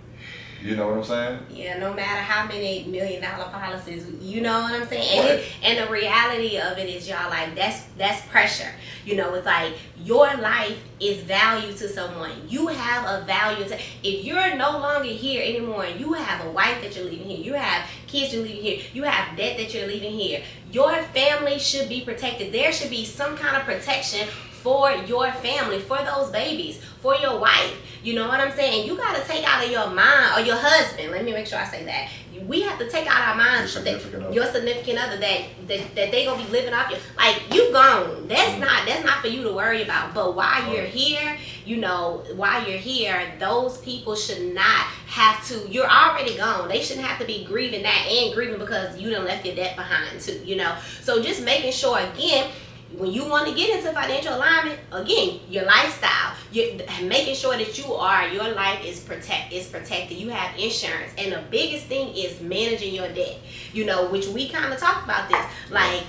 You 0.65 0.75
know 0.75 0.87
what 0.87 0.97
I'm 0.97 1.03
saying? 1.03 1.39
Yeah, 1.51 1.77
no 1.77 1.93
matter 1.93 2.21
how 2.21 2.47
many 2.47 2.85
million 2.85 3.21
dollar 3.21 3.51
policies, 3.51 4.07
you 4.19 4.41
know 4.41 4.61
what 4.63 4.73
I'm 4.73 4.87
saying. 4.87 5.19
And, 5.19 5.29
Right. 5.29 5.39
it, 5.39 5.45
and 5.61 5.77
the 5.77 5.91
reality 5.93 6.57
of 6.57 6.79
it 6.79 6.89
is, 6.89 7.07
y'all, 7.07 7.29
like 7.29 7.53
that's 7.53 7.83
that's 7.99 8.25
pressure. 8.29 8.71
You 9.05 9.15
know, 9.15 9.35
it's 9.35 9.45
like 9.45 9.73
your 10.03 10.25
life 10.37 10.79
is 10.99 11.17
value 11.17 11.71
to 11.73 11.87
someone. 11.87 12.31
You 12.49 12.65
have 12.65 13.05
a 13.05 13.25
value 13.25 13.63
to. 13.65 13.75
If 14.01 14.25
you're 14.25 14.55
no 14.55 14.71
longer 14.79 15.07
here 15.07 15.43
anymore, 15.43 15.83
and 15.85 15.99
you 15.99 16.13
have 16.13 16.43
a 16.43 16.49
wife 16.49 16.81
that 16.81 16.95
you're 16.95 17.05
leaving 17.05 17.27
here, 17.27 17.45
you 17.45 17.53
have 17.53 17.87
kids 18.07 18.33
you're 18.33 18.41
leaving 18.41 18.63
here, 18.63 18.81
you 18.91 19.03
have 19.03 19.37
debt 19.37 19.57
that 19.57 19.71
you're 19.71 19.85
leaving 19.87 20.13
here. 20.13 20.41
Your 20.71 20.95
family 21.13 21.59
should 21.59 21.87
be 21.89 22.01
protected. 22.01 22.51
There 22.51 22.71
should 22.71 22.89
be 22.89 23.05
some 23.05 23.37
kind 23.37 23.55
of 23.55 23.65
protection 23.65 24.27
for 24.63 24.91
your 24.91 25.31
family, 25.31 25.79
for 25.79 25.99
those 25.99 26.31
babies, 26.31 26.81
for 27.03 27.13
your 27.17 27.39
wife. 27.39 27.77
You 28.05 28.13
know 28.13 28.27
what 28.27 28.39
I'm 28.39 28.51
saying? 28.55 28.85
You 28.87 28.95
got 28.95 29.15
to 29.15 29.23
take 29.27 29.43
out 29.47 29.65
of 29.65 29.71
your 29.71 29.87
mind 29.89 30.37
or 30.37 30.41
your 30.45 30.57
husband. 30.57 31.11
Let 31.11 31.25
me 31.25 31.33
make 31.33 31.47
sure 31.47 31.57
I 31.57 31.65
say 31.65 31.83
that. 31.85 32.09
We 32.47 32.61
have 32.61 32.77
to 32.77 32.87
take 32.87 33.07
out 33.07 33.29
our 33.29 33.35
minds 33.35 33.73
Your 33.73 33.83
that 33.85 33.93
significant 34.01 34.23
other. 34.25 34.33
your 34.35 34.45
significant 34.45 34.99
other 34.99 35.17
that, 35.17 35.41
that 35.67 35.95
that 35.95 36.11
they 36.11 36.25
gonna 36.25 36.43
be 36.43 36.49
living 36.51 36.73
off 36.73 36.91
you. 36.91 36.97
Like 37.17 37.41
you 37.51 37.71
gone. 37.71 38.27
That's 38.27 38.51
Mm. 38.51 38.59
not 38.59 38.85
that's 38.85 39.03
not 39.03 39.21
for 39.21 39.27
you 39.29 39.41
to 39.43 39.53
worry 39.53 39.81
about. 39.81 40.13
But 40.13 40.35
while 40.35 40.71
you're 40.71 40.83
here, 40.83 41.37
you 41.65 41.77
know, 41.77 42.23
while 42.35 42.67
you're 42.67 42.77
here, 42.77 43.33
those 43.39 43.77
people 43.79 44.15
should 44.15 44.53
not 44.53 44.85
have 45.07 45.47
to. 45.47 45.67
You're 45.71 45.89
already 45.89 46.35
gone. 46.37 46.67
They 46.67 46.81
shouldn't 46.83 47.07
have 47.07 47.19
to 47.19 47.25
be 47.25 47.45
grieving 47.45 47.81
that 47.83 48.05
and 48.07 48.35
grieving 48.35 48.59
because 48.59 48.99
you 48.99 49.09
done 49.11 49.25
left 49.25 49.45
your 49.45 49.55
debt 49.55 49.75
behind 49.77 50.19
too. 50.19 50.39
You 50.45 50.57
know. 50.57 50.75
So 51.01 51.23
just 51.23 51.41
making 51.41 51.71
sure 51.71 51.97
again 51.97 52.51
when 52.97 53.11
you 53.11 53.25
want 53.25 53.47
to 53.47 53.55
get 53.55 53.77
into 53.77 53.91
financial 53.91 54.35
alignment, 54.35 54.79
again, 54.91 55.39
your 55.49 55.65
lifestyle, 55.65 56.35
you 56.51 56.79
making 57.03 57.35
sure 57.35 57.57
that 57.57 57.77
you 57.77 57.93
are 57.93 58.27
your 58.27 58.49
life 58.53 58.83
is 58.85 58.99
protect 58.99 59.51
is 59.51 59.67
protected. 59.67 60.17
You 60.17 60.29
have 60.29 60.57
insurance, 60.57 61.11
and 61.17 61.31
the 61.31 61.43
biggest 61.49 61.85
thing 61.85 62.15
is 62.15 62.39
managing 62.41 62.93
your 62.93 63.09
debt. 63.09 63.37
You 63.73 63.85
know, 63.85 64.09
which 64.09 64.27
we 64.27 64.49
kind 64.49 64.71
of 64.73 64.79
talked 64.79 65.03
about 65.03 65.29
this, 65.29 65.45
like 65.69 66.03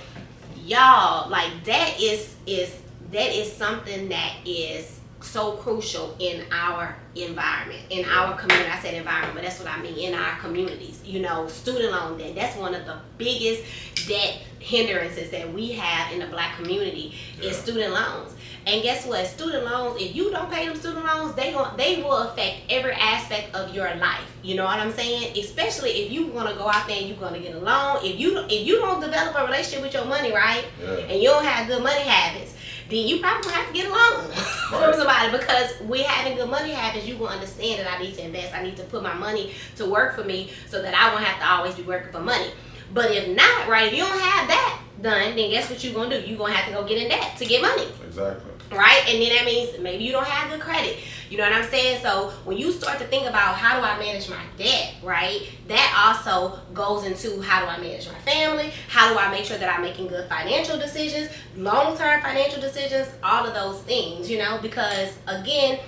y'all, 0.65 1.29
like 1.29 1.63
that 1.65 1.99
is 1.99 2.35
is 2.45 2.73
that 3.11 3.33
is 3.33 3.51
something 3.51 4.09
that 4.09 4.33
is 4.45 4.99
so 5.21 5.53
crucial 5.53 6.15
in 6.19 6.45
our 6.51 6.95
environment, 7.15 7.81
in 7.89 8.05
our 8.05 8.37
community. 8.37 8.69
I 8.69 8.79
said 8.79 8.93
environment, 8.93 9.33
but 9.33 9.43
that's 9.43 9.59
what 9.59 9.67
I 9.67 9.81
mean 9.81 9.97
in 9.97 10.13
our 10.13 10.37
communities. 10.39 11.01
You 11.03 11.21
know, 11.21 11.47
student 11.47 11.91
loan 11.91 12.17
debt. 12.17 12.35
That's 12.35 12.55
one 12.57 12.73
of 12.73 12.85
the 12.85 12.97
biggest 13.17 13.63
debt 14.07 14.41
hindrances 14.59 15.29
that 15.31 15.51
we 15.53 15.71
have 15.73 16.11
in 16.11 16.19
the 16.19 16.27
black 16.27 16.57
community 16.57 17.15
is 17.41 17.55
student 17.57 17.93
loans. 17.93 18.33
And 18.65 18.83
guess 18.83 19.05
what? 19.05 19.25
Student 19.27 19.63
loans, 19.63 20.01
if 20.01 20.13
you 20.13 20.29
don't 20.29 20.51
pay 20.51 20.67
them 20.67 20.75
student 20.75 21.05
loans, 21.05 21.35
they 21.35 21.53
gon' 21.53 21.77
they 21.77 22.01
will 22.03 22.17
affect 22.17 22.63
every 22.69 22.91
aspect 22.91 23.55
of 23.55 23.73
your 23.73 23.95
life. 23.95 24.25
You 24.43 24.55
know 24.55 24.65
what 24.65 24.79
I'm 24.79 24.91
saying? 24.91 25.37
Especially 25.37 25.91
if 25.91 26.11
you 26.11 26.27
want 26.27 26.49
to 26.49 26.55
go 26.55 26.67
out 26.67 26.85
there 26.85 26.97
and 26.97 27.07
you're 27.07 27.17
gonna 27.17 27.39
get 27.39 27.55
a 27.55 27.59
loan. 27.59 28.03
If 28.03 28.19
you 28.19 28.39
if 28.49 28.67
you 28.67 28.79
don't 28.79 28.99
develop 28.99 29.35
a 29.37 29.45
relationship 29.45 29.83
with 29.83 29.93
your 29.93 30.03
money, 30.03 30.33
right? 30.33 30.65
Yeah. 30.81 30.95
and 30.95 31.21
you 31.21 31.29
don't 31.29 31.45
have 31.45 31.67
good 31.67 31.81
money 31.81 32.01
habits, 32.01 32.55
then 32.89 33.07
you 33.07 33.19
probably 33.19 33.53
have 33.53 33.67
to 33.67 33.73
get 33.73 33.87
a 33.87 33.89
loan 33.89 34.31
from 34.69 34.93
somebody 34.95 35.31
because 35.31 35.79
we 35.81 36.01
having 36.03 36.35
good 36.35 36.49
money 36.49 36.71
habits, 36.71 37.07
you 37.07 37.15
will 37.15 37.27
understand 37.27 37.79
that 37.79 37.93
I 37.93 38.03
need 38.03 38.15
to 38.15 38.25
invest. 38.25 38.53
I 38.53 38.63
need 38.63 38.75
to 38.77 38.83
put 38.83 39.01
my 39.01 39.13
money 39.13 39.53
to 39.77 39.85
work 39.85 40.15
for 40.15 40.25
me 40.25 40.51
so 40.67 40.81
that 40.81 40.93
I 40.93 41.13
won't 41.13 41.23
have 41.23 41.39
to 41.39 41.47
always 41.49 41.75
be 41.75 41.83
working 41.83 42.11
for 42.11 42.19
money. 42.19 42.51
But 42.93 43.11
if 43.11 43.35
not, 43.35 43.67
right, 43.67 43.87
if 43.87 43.93
you 43.93 44.03
don't 44.03 44.19
have 44.19 44.47
that 44.47 44.79
done, 45.01 45.35
then 45.35 45.49
guess 45.51 45.69
what 45.69 45.83
you're 45.83 45.93
gonna 45.93 46.21
do? 46.21 46.27
You're 46.27 46.37
gonna 46.37 46.53
have 46.53 46.67
to 46.67 46.73
go 46.73 46.87
get 46.87 47.01
in 47.01 47.09
debt 47.09 47.37
to 47.37 47.45
get 47.45 47.61
money 47.61 47.87
Exactly. 48.05 48.51
right? 48.71 49.03
And 49.07 49.21
then 49.21 49.35
that 49.35 49.45
means 49.45 49.77
maybe 49.79 50.03
you 50.03 50.11
don't 50.11 50.25
have 50.25 50.49
good 50.49 50.59
credit. 50.59 50.97
You 51.29 51.37
know 51.37 51.43
what 51.43 51.53
I'm 51.53 51.69
saying? 51.69 52.01
So 52.01 52.29
when 52.45 52.57
you 52.57 52.71
start 52.71 52.99
to 52.99 53.05
think 53.05 53.27
about 53.27 53.55
how 53.55 53.79
do 53.79 53.85
I 53.85 53.99
manage 53.99 54.29
my 54.29 54.41
debt, 54.57 54.95
right? 55.03 55.41
That 55.67 55.93
also 56.07 56.59
goes 56.73 57.05
into 57.05 57.41
how 57.41 57.59
do 57.61 57.67
I 57.67 57.77
manage 57.79 58.07
my 58.07 58.17
family? 58.19 58.71
How 58.87 59.11
do 59.13 59.19
I 59.19 59.29
make 59.29 59.43
sure 59.45 59.57
that 59.57 59.73
I'm 59.73 59.81
making 59.81 60.07
good 60.07 60.27
financial 60.29 60.77
decisions, 60.77 61.29
long 61.57 61.97
term 61.97 62.21
financial 62.21 62.61
decisions, 62.61 63.09
all 63.21 63.45
of 63.45 63.53
those 63.53 63.81
things, 63.81 64.31
you 64.31 64.37
know? 64.37 64.57
Because 64.61 65.09
again, 65.27 65.79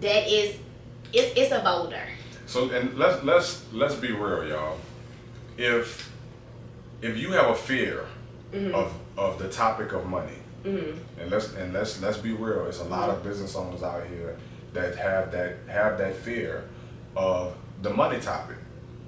that 0.00 0.28
is 0.28 0.56
it's 1.12 1.36
it's 1.36 1.52
a 1.52 1.60
boulder. 1.60 2.02
So 2.46 2.70
and 2.70 2.96
let's 2.96 3.22
let's 3.24 3.64
let's 3.72 3.96
be 3.96 4.12
real, 4.12 4.46
y'all. 4.48 4.78
If 5.58 6.12
if 7.02 7.16
you 7.16 7.32
have 7.32 7.50
a 7.50 7.54
fear 7.54 8.04
Mm-hmm. 8.52 8.74
of 8.76 8.92
of 9.18 9.38
the 9.40 9.48
topic 9.48 9.92
of 9.92 10.06
money, 10.06 10.38
Mhm. 10.64 10.96
and 11.20 11.30
let's 11.30 11.52
and 11.54 11.72
let's 11.72 12.00
let's 12.00 12.16
be 12.18 12.32
real, 12.32 12.66
it's 12.66 12.78
a 12.80 12.84
lot 12.84 13.10
of 13.10 13.24
business 13.24 13.56
owners 13.56 13.82
out 13.82 14.06
here 14.06 14.36
that 14.72 14.94
have 14.96 15.32
that 15.32 15.56
have 15.66 15.98
that 15.98 16.14
fear 16.14 16.62
of 17.16 17.54
the 17.82 17.90
money 17.90 18.20
topic, 18.20 18.56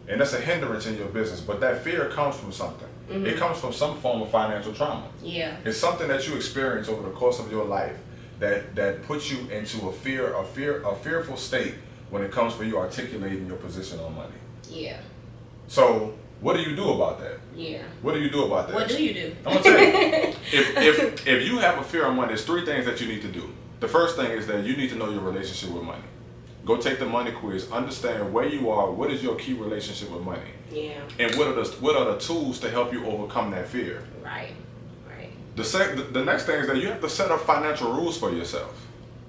and 0.09 0.21
that's 0.21 0.33
a 0.35 0.41
hindrance 0.41 0.87
in 0.87 0.97
your 0.99 1.07
business. 1.07 1.41
But 1.41 1.61
that 1.61 1.85
fear 1.85 2.09
comes 2.09 2.35
from 2.37 2.51
something. 2.53 2.89
It 3.11 3.37
comes 3.39 3.59
from 3.59 3.73
some 3.73 3.97
form 4.01 4.21
of 4.23 4.29
financial 4.31 4.75
trauma. 4.75 5.07
Yeah. 5.23 5.57
It's 5.65 5.79
something 5.79 6.09
that 6.09 6.29
you 6.29 6.35
experience 6.35 6.89
over 6.89 7.03
the 7.09 7.15
course 7.15 7.39
of 7.39 7.51
your 7.51 7.65
life 7.65 7.97
that 8.41 8.75
that 8.75 9.05
puts 9.07 9.31
you 9.31 9.39
into 9.51 9.89
a 9.89 9.93
fear, 9.93 10.35
a 10.35 10.45
fear, 10.45 10.83
a 10.85 10.95
fearful 10.97 11.37
state 11.37 11.75
when 12.11 12.23
it 12.23 12.33
comes 12.33 12.53
for 12.55 12.65
you 12.65 12.77
articulating 12.77 13.47
your 13.47 13.57
position 13.57 14.01
on 14.01 14.15
money. 14.17 14.39
Yeah. 14.69 14.99
So 15.69 16.15
what 16.41 16.57
do 16.57 16.63
you 16.63 16.77
do 16.77 16.91
about 16.91 17.19
that? 17.21 17.39
Yeah. 17.55 17.83
What 18.03 18.15
do 18.15 18.21
you 18.21 18.31
do 18.31 18.45
about 18.45 18.69
that? 18.69 18.75
What 18.75 18.89
do 18.89 19.03
you 19.03 19.15
do? 19.15 19.37
I'm 19.45 19.55
gonna 19.55 19.63
tell 19.63 19.79
you. 19.79 19.87
if, 20.53 20.77
if 20.77 21.27
if 21.27 21.47
you 21.49 21.59
have 21.59 21.79
a 21.79 21.83
fear 21.83 22.07
of 22.07 22.15
money, 22.15 22.29
there's 22.29 22.45
three 22.45 22.65
things 22.65 22.87
that 22.87 23.01
you 23.01 23.09
need 23.09 23.23
to 23.23 23.29
do. 23.29 23.51
The 23.81 23.89
first 23.89 24.17
thing 24.17 24.31
is 24.31 24.47
that 24.47 24.65
you 24.65 24.77
need 24.77 24.91
to 24.91 24.97
know 24.97 25.11
your 25.11 25.21
relationship 25.21 25.71
with 25.71 25.83
money. 25.83 26.03
Go 26.65 26.77
take 26.77 26.99
the 26.99 27.07
money 27.07 27.33
quiz. 27.33 27.71
Understand 27.73 28.33
where 28.33 28.47
you 28.47 28.71
are. 28.71 28.91
What 28.91 29.11
is 29.11 29.23
your 29.23 29.37
key 29.37 29.55
relationship 29.55 30.11
with 30.11 30.23
money? 30.23 30.51
Yeah. 30.71 31.01
And 31.19 31.35
what 31.37 31.49
are 31.49 31.55
the 31.55 31.65
what 31.81 31.97
are 31.97 32.13
the 32.13 32.19
tools 32.19 32.61
to 32.61 32.71
help 32.71 32.93
you 32.93 33.05
overcome 33.07 33.51
that 33.53 33.69
fear? 33.69 34.05
Right. 34.23 34.53
Right. 35.09 35.31
The 35.57 35.65
sec, 35.65 35.97
the, 35.97 36.03
the 36.03 36.25
next 36.25 36.45
thing 36.45 36.61
is 36.61 36.67
that 36.67 36.77
you 36.77 36.89
have 36.89 37.01
to 37.01 37.09
set 37.09 37.31
up 37.31 37.41
financial 37.41 37.93
rules 37.93 38.19
for 38.19 38.31
yourself. 38.31 38.87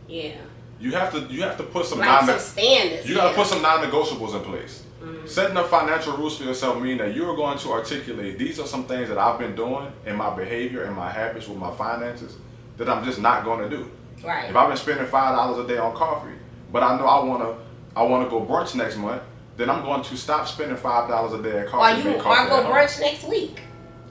Yeah. 0.07 0.33
You 0.79 0.91
have 0.91 1.11
to 1.13 1.21
you 1.33 1.41
have 1.43 1.57
to 1.57 1.63
put 1.63 1.85
some 1.85 1.99
Like 1.99 2.07
non 2.09 2.25
some 2.25 2.39
standards. 2.39 3.07
you 3.07 3.15
gotta 3.15 3.29
yeah. 3.31 3.35
put 3.35 3.47
some 3.47 3.61
non-negotiables 3.61 4.35
in 4.35 4.41
place. 4.43 4.83
Setting 5.29 5.57
up 5.57 5.67
financial 5.69 6.17
rules 6.17 6.39
for 6.39 6.43
yourself 6.43 6.81
mean 6.81 6.98
that 6.98 7.13
you 7.13 7.29
are 7.29 7.36
going 7.36 7.59
to 7.59 7.69
articulate 7.71 8.39
these 8.39 8.59
are 8.59 8.65
some 8.65 8.86
things 8.86 9.09
that 9.09 9.19
I've 9.19 9.38
been 9.38 9.55
doing 9.55 9.91
in 10.07 10.15
my 10.15 10.36
behavior 10.36 10.86
and 10.86 10.95
my 10.95 11.12
habits 11.12 11.48
with 11.48 11.59
my 11.59 11.69
finances 11.75 12.36
that 12.77 12.89
I'm 12.89 13.05
just 13.05 13.19
not 13.19 13.43
going 13.43 13.69
to 13.69 13.77
do. 13.77 13.91
Right. 14.24 14.50
If 14.50 14.55
I've 14.55 14.69
been 14.69 14.77
spending 14.77 15.05
five 15.05 15.36
dollars 15.36 15.63
a 15.63 15.67
day 15.67 15.77
on 15.77 15.95
coffee, 15.95 16.33
but 16.71 16.81
I 16.81 16.98
know 16.98 17.05
I 17.05 17.24
wanna 17.24 17.57
I 17.95 18.01
wanna 18.01 18.27
go 18.27 18.43
brunch 18.43 18.74
next 18.74 18.98
month, 18.98 19.21
then 19.55 19.69
I'm 19.69 19.83
going 19.83 20.01
to 20.01 20.17
stop 20.17 20.48
spending 20.48 20.77
five 20.77 21.07
dollars 21.07 21.39
a 21.39 21.43
day 21.43 21.59
at 21.59 21.67
or 21.67 21.69
coffee. 21.69 22.01
you 22.01 22.07
and 22.07 22.17
make 22.17 22.19
or 22.19 22.24
coffee 22.24 22.50
go 22.50 22.63
brunch 22.63 23.00
next 23.00 23.24
week. 23.27 23.62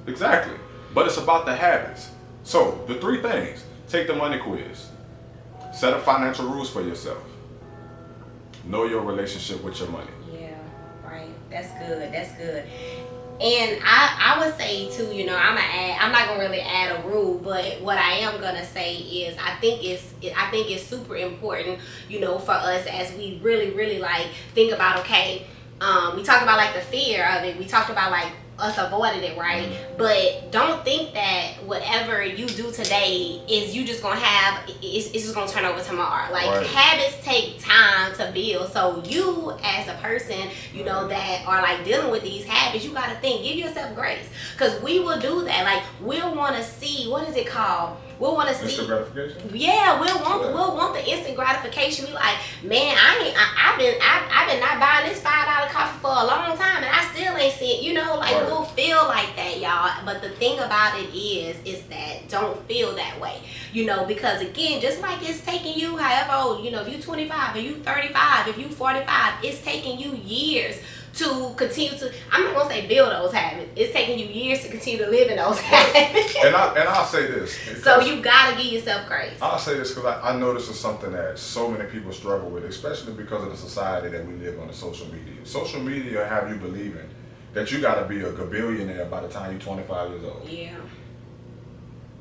Exactly. 0.06 0.56
But 0.94 1.06
it's 1.06 1.16
about 1.16 1.46
the 1.46 1.56
habits. 1.56 2.12
So 2.44 2.84
the 2.86 2.94
three 3.00 3.20
things: 3.20 3.64
take 3.88 4.06
the 4.06 4.14
money 4.14 4.38
quiz, 4.38 4.86
set 5.74 5.94
up 5.94 6.02
financial 6.04 6.46
rules 6.46 6.70
for 6.70 6.80
yourself, 6.80 7.24
know 8.64 8.84
your 8.84 9.02
relationship 9.02 9.64
with 9.64 9.80
your 9.80 9.88
money. 9.88 10.12
That's 11.50 11.72
good. 11.78 12.12
That's 12.12 12.32
good. 12.32 12.64
And 13.40 13.80
I, 13.84 14.34
I 14.36 14.44
would 14.44 14.56
say 14.58 14.90
too, 14.90 15.14
you 15.14 15.24
know, 15.24 15.36
I'm 15.36 15.54
gonna 15.54 15.60
add. 15.60 15.98
I'm 16.00 16.10
not 16.10 16.26
gonna 16.26 16.40
really 16.40 16.60
add 16.60 16.98
a 16.98 17.08
rule, 17.08 17.38
but 17.38 17.80
what 17.80 17.96
I 17.96 18.14
am 18.14 18.40
gonna 18.40 18.64
say 18.64 18.96
is, 18.96 19.36
I 19.38 19.54
think 19.60 19.84
it's, 19.84 20.12
I 20.36 20.50
think 20.50 20.70
it's 20.72 20.82
super 20.82 21.16
important, 21.16 21.78
you 22.08 22.18
know, 22.18 22.38
for 22.40 22.52
us 22.52 22.84
as 22.86 23.12
we 23.16 23.38
really, 23.40 23.70
really 23.70 24.00
like 24.00 24.26
think 24.54 24.72
about. 24.72 24.98
Okay, 25.00 25.46
um, 25.80 26.16
we 26.16 26.24
talked 26.24 26.42
about 26.42 26.56
like 26.56 26.74
the 26.74 26.80
fear 26.80 27.28
of 27.36 27.44
it. 27.44 27.56
We 27.56 27.66
talked 27.66 27.90
about 27.90 28.10
like 28.10 28.32
us 28.58 28.76
avoided 28.76 29.22
it, 29.22 29.38
right? 29.38 29.68
But 29.96 30.50
don't 30.50 30.84
think 30.84 31.14
that 31.14 31.54
whatever 31.64 32.24
you 32.24 32.46
do 32.46 32.72
today 32.72 33.40
is 33.48 33.74
you 33.76 33.84
just 33.84 34.02
gonna 34.02 34.18
have. 34.18 34.68
It's, 34.82 35.06
it's 35.12 35.22
just 35.24 35.34
gonna 35.34 35.50
turn 35.50 35.64
over 35.64 35.80
tomorrow. 35.82 36.32
Like 36.32 36.46
Right. 36.50 36.66
habits 36.66 37.16
take 37.24 37.60
time 37.60 38.14
to 38.16 38.30
build. 38.32 38.72
So 38.72 39.02
you 39.06 39.52
as 39.62 39.86
a 39.88 39.94
person, 40.02 40.48
you 40.74 40.84
know, 40.84 41.06
that 41.08 41.46
are 41.46 41.62
like 41.62 41.84
dealing 41.84 42.10
with 42.10 42.22
these 42.22 42.44
habits, 42.46 42.84
you 42.84 42.92
gotta 42.92 43.14
think, 43.20 43.44
give 43.44 43.56
yourself 43.56 43.94
grace. 43.94 44.28
Cause 44.56 44.80
we 44.82 44.98
will 45.00 45.20
do 45.20 45.44
that. 45.44 45.62
Like 45.64 45.82
we'll 46.00 46.34
wanna 46.34 46.62
see 46.64 47.08
what 47.08 47.28
is 47.28 47.36
it 47.36 47.46
called? 47.46 47.96
We'll 48.18 48.34
wanna 48.34 48.52
see 48.54 48.64
Instant 48.64 48.88
gratification. 48.88 49.50
yeah, 49.54 50.00
we'll 50.00 50.18
want 50.20 50.42
Yeah. 50.42 50.52
we'll 50.52 50.74
want 50.76 50.94
the 50.94 51.08
instant 51.08 51.36
gratification. 51.36 52.06
We 52.06 52.12
like, 52.14 52.38
man, 52.64 52.96
I 52.98 53.22
ain't 53.24 53.36
I, 53.38 53.70
I've 53.72 53.78
been 53.78 53.94
I, 54.02 54.26
I've 54.34 54.48
been 54.50 54.58
not 54.60 54.80
buying 54.80 55.08
this 55.08 55.20
five 55.20 55.46
dollar 55.46 55.70
coffee 55.70 55.98
for 56.00 56.10
a 56.10 56.26
long 56.26 56.58
time, 56.58 56.82
and 56.82 56.86
I 57.48 57.50
still 57.50 57.68
ain't. 57.68 57.82
You 57.82 57.94
know, 57.94 58.16
like 58.16 58.34
Right. 58.34 58.46
we'll 58.46 58.64
feel 58.64 59.04
like 59.04 59.34
that, 59.36 59.58
y'all. 59.60 60.04
But 60.04 60.22
the 60.22 60.30
thing 60.30 60.58
about 60.58 60.98
it 60.98 61.14
is, 61.14 61.56
is 61.64 61.82
that 61.84 62.28
don't 62.28 62.66
feel 62.66 62.94
that 62.96 63.20
way. 63.20 63.40
You 63.72 63.86
know, 63.86 64.04
because 64.04 64.40
again, 64.42 64.80
just 64.80 65.00
like 65.00 65.18
it's 65.28 65.40
taking 65.40 65.78
you, 65.78 65.96
however 65.96 66.32
old, 66.48 66.64
you 66.64 66.70
know, 66.70 66.82
if 66.82 66.92
you 66.94 67.00
25, 67.02 67.56
if 67.56 67.64
you 67.64 67.74
35, 67.76 68.48
if 68.48 68.58
you 68.58 68.68
45, 68.68 69.44
it's 69.44 69.60
taking 69.62 69.98
you 69.98 70.14
years 70.16 70.76
to 71.14 71.52
continue 71.56 71.98
to. 71.98 72.12
I'm 72.30 72.44
not 72.44 72.54
gonna 72.54 72.70
say 72.70 72.86
build 72.86 73.10
those 73.10 73.32
habits. 73.32 73.70
It's 73.76 73.92
taking 73.92 74.18
you 74.18 74.26
years 74.26 74.62
to 74.62 74.68
continue 74.68 75.04
to 75.04 75.10
live 75.10 75.30
in 75.30 75.36
those 75.36 75.58
habits. 75.60 76.36
And 76.44 76.54
I 76.54 76.74
and 76.74 76.88
I'll 76.88 77.04
say 77.06 77.26
this. 77.26 77.56
so 77.82 78.00
you 78.00 78.20
gotta 78.22 78.56
give 78.56 78.72
yourself 78.72 79.08
grace. 79.08 79.36
I'll 79.42 79.58
say 79.58 79.74
this 79.78 79.90
because 79.94 80.04
I, 80.04 80.30
I 80.30 80.36
know 80.36 80.54
this 80.54 80.68
is 80.68 80.78
something 80.78 81.10
that 81.12 81.38
so 81.38 81.70
many 81.70 81.88
people 81.90 82.12
struggle 82.12 82.50
with, 82.50 82.64
especially 82.64 83.14
because 83.14 83.42
of 83.42 83.50
the 83.50 83.56
society 83.56 84.08
that 84.10 84.26
we 84.26 84.34
live 84.34 84.60
on 84.60 84.68
the 84.68 84.74
social 84.74 85.06
media. 85.06 85.34
Social 85.44 85.80
media 85.80 86.26
have 86.26 86.48
you 86.50 86.56
believing 86.56 87.08
that 87.58 87.72
you 87.72 87.80
got 87.80 87.96
to 88.00 88.04
be 88.08 88.22
a 88.22 88.30
billionaire 88.30 89.06
by 89.06 89.20
the 89.20 89.26
time 89.28 89.50
you're 89.50 89.60
25 89.60 90.10
years 90.10 90.24
old. 90.24 90.48
Yeah. 90.48 90.76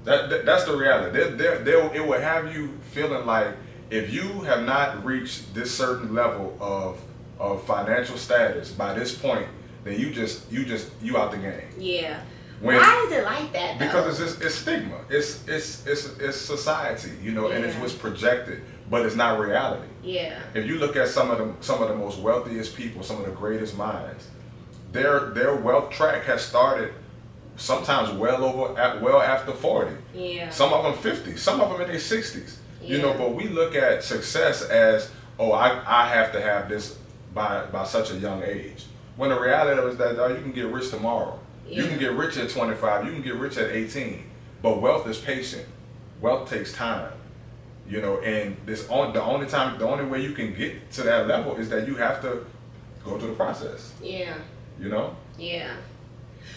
That, 0.06 0.30
that 0.32 0.46
that's 0.46 0.64
the 0.66 0.76
reality. 0.76 1.20
It 1.20 2.08
will 2.08 2.20
have 2.20 2.56
you 2.56 2.70
feeling 2.92 3.26
like 3.28 3.50
if 3.92 4.12
you 4.12 4.24
have 4.44 4.64
not 4.66 5.06
reached 5.06 5.54
this 5.54 5.70
certain 5.76 6.14
level 6.16 6.58
of 6.60 7.00
of 7.40 7.64
financial 7.66 8.18
status 8.18 8.72
by 8.72 8.94
this 8.96 9.14
point, 9.16 9.46
then 9.84 10.00
you 10.00 10.10
just 10.10 10.52
you 10.52 10.66
just 10.66 10.90
you 11.04 11.18
out 11.18 11.32
the 11.32 11.38
game. 11.38 11.62
Yeah. 11.78 12.22
When- 12.62 12.78
Why 12.78 13.06
is 13.06 13.12
it 13.14 13.24
like 13.24 13.54
that? 13.54 13.78
Though? 13.78 13.86
Because 13.86 14.20
it's 14.20 14.42
it's 14.42 14.56
stigma. 14.56 15.02
It's 15.10 15.48
it's 15.48 15.86
it's 15.86 16.18
it's 16.18 16.38
society, 16.38 17.12
you 17.22 17.32
know, 17.34 17.50
and 17.50 17.64
it's 17.64 17.76
what's 17.78 17.94
projected, 17.94 18.64
but 18.90 19.06
it's 19.06 19.16
not 19.16 19.40
reality. 19.40 19.88
yeah. 20.04 20.40
If 20.56 20.66
you 20.66 20.80
look 20.80 20.96
at 20.96 21.10
some 21.10 21.30
of 21.30 21.38
the 21.38 21.54
some 21.64 21.84
of 21.84 21.90
the 21.90 21.96
most 21.96 22.18
wealthiest 22.18 22.76
people, 22.76 23.04
some 23.04 23.20
of 23.20 23.26
the 23.26 23.34
greatest 23.34 23.78
minds, 23.78 24.26
their 24.92 25.32
their 25.32 25.56
wealth 25.56 25.90
track 25.92 26.24
has 26.24 26.42
started 26.46 26.94
sometimes 27.56 28.12
well 28.12 28.44
over 28.44 28.80
at 28.80 29.02
well 29.02 29.22
after 29.22 29.52
40. 29.52 29.92
Yeah. 30.14 30.50
Some 30.50 30.74
of 30.74 30.84
them 30.84 30.94
50, 30.94 31.38
some 31.38 31.60
of 31.62 31.70
them 31.72 31.82
in 31.82 31.88
their 31.88 31.98
60s. 31.98 32.58
yeah. 32.82 32.96
You 32.96 33.02
know, 33.02 33.14
but 33.14 33.34
we 33.34 33.48
look 33.48 33.76
at 33.76 34.04
success 34.04 34.62
as, 34.64 35.10
oh, 35.40 35.52
I, 35.52 35.82
I 35.86 36.08
have 36.10 36.32
to 36.34 36.42
have 36.42 36.70
this 36.70 36.98
by 37.34 37.66
by 37.66 37.84
such 37.84 38.12
a 38.12 38.16
young 38.16 38.44
age. 38.44 38.86
When 39.16 39.30
the 39.32 39.40
reality 39.40 39.82
is 39.88 39.98
that 39.98 40.20
oh, 40.20 40.28
you 40.28 40.42
can 40.42 40.52
get 40.52 40.68
rich 40.68 40.90
tomorrow. 40.92 41.40
yeah. 41.68 41.82
You 41.82 41.88
can 41.90 41.98
get 42.00 42.14
rich 42.14 42.38
at 42.38 42.50
25. 42.50 43.06
You 43.06 43.12
can 43.12 43.22
get 43.24 43.36
rich 43.36 43.58
at 43.58 43.72
18. 43.72 44.24
But 44.62 44.82
wealth 44.82 45.08
is 45.08 45.18
patient. 45.20 45.66
Wealth 46.22 46.50
takes 46.50 46.74
time. 46.74 47.12
You 47.90 48.02
know, 48.02 48.20
and 48.20 48.58
this 48.66 48.88
on 48.90 49.14
the 49.14 49.24
only 49.24 49.48
time, 49.48 49.80
the 49.80 49.88
only 49.88 50.06
way 50.06 50.22
you 50.22 50.34
can 50.34 50.54
get 50.54 50.92
to 50.94 51.04
that 51.04 51.28
level 51.28 51.56
is 51.56 51.70
that 51.70 51.88
you 51.88 51.96
have 51.96 52.22
to 52.22 52.46
go 53.06 53.18
through 53.18 53.30
the 53.30 53.36
process. 53.36 53.94
yeah. 54.02 54.36
You 54.80 54.90
know. 54.90 55.16
Yeah. 55.38 55.72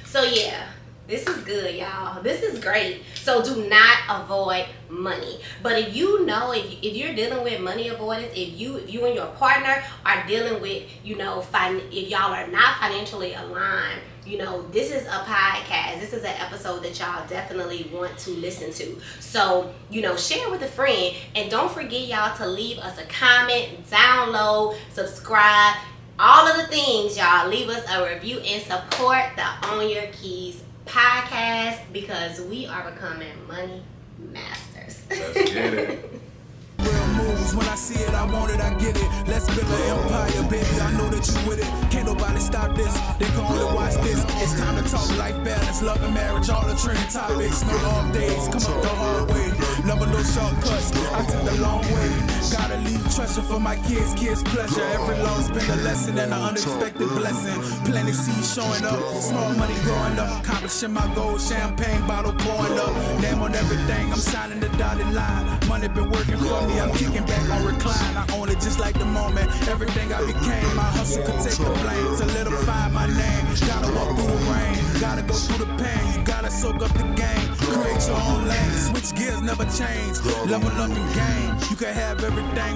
So 0.05 0.23
yeah, 0.23 0.67
this 1.07 1.27
is 1.27 1.43
good, 1.45 1.75
y'all. 1.75 2.23
This 2.23 2.43
is 2.43 2.59
great. 2.61 3.03
So 3.15 3.43
do 3.43 3.69
not 3.69 3.99
avoid 4.09 4.67
money. 4.89 5.41
But 5.63 5.79
if 5.79 5.97
you 5.97 6.25
know 6.25 6.53
if, 6.53 6.65
if 6.83 6.97
you're 6.97 7.15
dealing 7.15 7.43
with 7.43 7.61
money 7.61 7.89
avoidance, 7.89 8.33
if 8.35 8.59
you 8.59 8.77
if 8.77 8.93
you 8.93 9.05
and 9.07 9.15
your 9.15 9.27
partner 9.27 9.83
are 10.05 10.27
dealing 10.27 10.61
with 10.61 10.85
you 11.05 11.17
know 11.17 11.41
fin- 11.41 11.83
if 11.91 12.09
y'all 12.09 12.33
are 12.33 12.47
not 12.47 12.79
financially 12.79 13.35
aligned. 13.35 14.01
You 14.27 14.37
know, 14.39 14.63
this 14.71 14.93
is 14.93 15.07
a 15.07 15.25
podcast. 15.25 15.99
This 15.99 16.13
is 16.13 16.23
an 16.23 16.35
episode 16.39 16.85
that 16.85 16.99
y'all 17.01 17.27
definitely 17.27 17.91
want 17.93 18.17
to 18.19 18.31
listen 18.33 18.71
to. 18.75 19.01
So, 19.19 19.73
you 19.91 20.03
know, 20.03 20.15
share 20.15 20.51
with 20.51 20.63
a 20.63 20.69
friend. 20.69 21.17
And 21.35 21.51
don't 21.51 21.73
forget, 21.73 22.07
y'all, 22.07 22.37
to 22.37 22.47
leave 22.47 22.79
us 22.79 22.99
a 22.99 23.05
comment, 23.07 23.85
download, 23.91 24.77
subscribe, 24.93 25.75
all 26.21 26.47
of 26.47 26.57
the 26.59 26.67
things, 26.67 27.17
y'all. 27.17 27.49
Leave 27.49 27.71
us 27.71 27.83
a 27.91 28.07
review 28.07 28.41
and 28.41 28.63
support 28.63 29.25
the 29.37 29.69
Own 29.71 29.89
Your 29.89 30.07
Keys 30.13 30.63
podcast 30.85 31.81
because 31.95 32.43
we 32.43 32.67
are 32.67 32.91
becoming 32.91 33.33
money 33.49 33.83
masters. 34.19 35.01
Let's 35.09 35.51
get 35.51 35.75
it. 35.75 36.11
Real 36.79 37.07
moves, 37.09 37.55
when 37.55 37.67
I 37.67 37.75
see 37.75 38.03
it, 38.05 38.13
I 38.13 38.31
want 38.31 38.53
it, 38.53 38.61
I 38.61 38.75
get 38.75 38.97
it. 38.97 39.29
Let's 39.29 39.47
build 39.47 39.67
an 39.67 39.99
empire, 39.99 40.43
baby. 40.51 40.81
I 40.81 40.93
know 40.93 41.09
that 41.09 41.27
you 41.27 41.49
with 41.49 41.61
it. 41.61 41.91
Can't 41.91 42.07
nobody 42.07 42.41
stop 42.41 42.77
this. 42.77 42.93
They 43.19 43.25
can 43.25 43.41
only 43.41 43.75
watch 43.75 43.95
this. 44.05 44.23
It's 44.43 44.61
time 44.61 44.83
to 44.83 44.91
talk 44.91 45.09
life 45.17 45.43
balance, 45.43 45.83
love 45.83 46.03
and 46.03 46.13
marriage, 46.13 46.51
all 46.51 46.67
the 46.67 46.75
trending 46.75 47.09
topics. 47.09 47.65
No 47.65 47.77
off 47.89 48.13
days, 48.13 48.47
come 48.49 48.75
up 48.75 48.83
the 48.83 48.89
hard 48.89 49.31
way. 49.31 49.53
Never 49.87 50.05
no 50.05 50.23
shortcuts. 50.23 50.93
I 50.93 51.25
took 51.25 51.45
the 51.45 51.61
long 51.63 51.81
way. 51.81 52.30
Gotta 52.48 52.79
leave 52.79 53.03
treasure 53.14 53.42
for 53.42 53.61
my 53.61 53.76
kids, 53.76 54.14
kids' 54.14 54.42
pleasure. 54.42 54.83
Every 54.96 55.18
loss 55.22 55.50
been 55.50 55.68
a 55.70 55.76
lesson 55.83 56.18
and 56.18 56.33
an 56.33 56.40
unexpected 56.40 57.09
blessing. 57.11 57.61
Plenty 57.85 58.12
seeds 58.12 58.55
showing 58.55 58.85
up, 58.85 58.98
small 59.20 59.53
money 59.55 59.74
growing 59.85 60.18
up, 60.18 60.42
accomplishing 60.42 60.92
my 60.92 61.07
goals. 61.14 61.46
Champagne 61.48 62.07
bottle 62.07 62.33
pouring 62.33 62.79
up, 62.79 63.20
name 63.20 63.40
on 63.42 63.55
everything. 63.55 64.12
I'm 64.12 64.18
signing 64.18 64.61
the 64.61 64.68
dotted 64.79 65.12
line. 65.12 65.59
Money 65.68 65.88
been 65.88 66.11
working 66.11 66.38
for 66.38 66.66
me. 66.66 66.81
I'm 66.81 66.92
kicking 66.92 67.26
back 67.26 67.50
on 67.50 67.64
recline. 67.66 68.16
I 68.16 68.24
own 68.35 68.48
it 68.48 68.61
just 68.61 68.81
like 68.81 68.98
the 68.98 69.05
moment. 69.05 69.50
Everything 69.68 70.12
I 70.12 70.24
became, 70.24 70.74
my 70.74 70.90
hustle 70.96 71.22
could 71.24 71.40
take 71.44 71.59
the 71.59 71.70
blame. 71.83 72.16
Solidify 72.16 72.88
my 72.88 73.07
name. 73.07 73.44
Gotta 73.68 73.92
walk 73.92 74.16
through 74.16 74.26
the 74.26 74.40
rain. 74.50 75.00
Gotta 75.00 75.22
go 75.22 75.35
through 75.35 75.66
the 75.66 75.70
pain. 75.76 76.14
You 76.14 76.24
gotta 76.24 76.50
soak 76.50 76.83
up 76.83 76.92
the 76.94 77.05
game. 77.14 77.48
Create 77.57 78.03
your 78.09 78.16
own 78.16 78.48
lane. 78.48 78.70
Switch 78.88 79.14
gears, 79.14 79.42
never 79.42 79.64
change. 79.66 80.18
Level 80.48 80.70
up 80.83 80.88
your 80.88 81.12
gain. 81.14 81.55
You 81.70 81.76
can 81.76 81.94
have 81.94 82.24
everything 82.24 82.30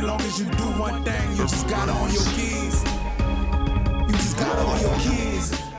long 0.04 0.20
as 0.20 0.38
you 0.38 0.46
do 0.46 0.64
one 0.78 1.02
thing. 1.04 1.30
You 1.32 1.38
just 1.38 1.68
gotta 1.68 1.92
own 1.92 2.12
your 2.12 2.24
keys. 2.34 2.82
You 4.08 4.14
just 4.16 4.36
gotta 4.38 4.62
own 4.62 4.80
your 4.80 4.98
keys. 5.00 5.73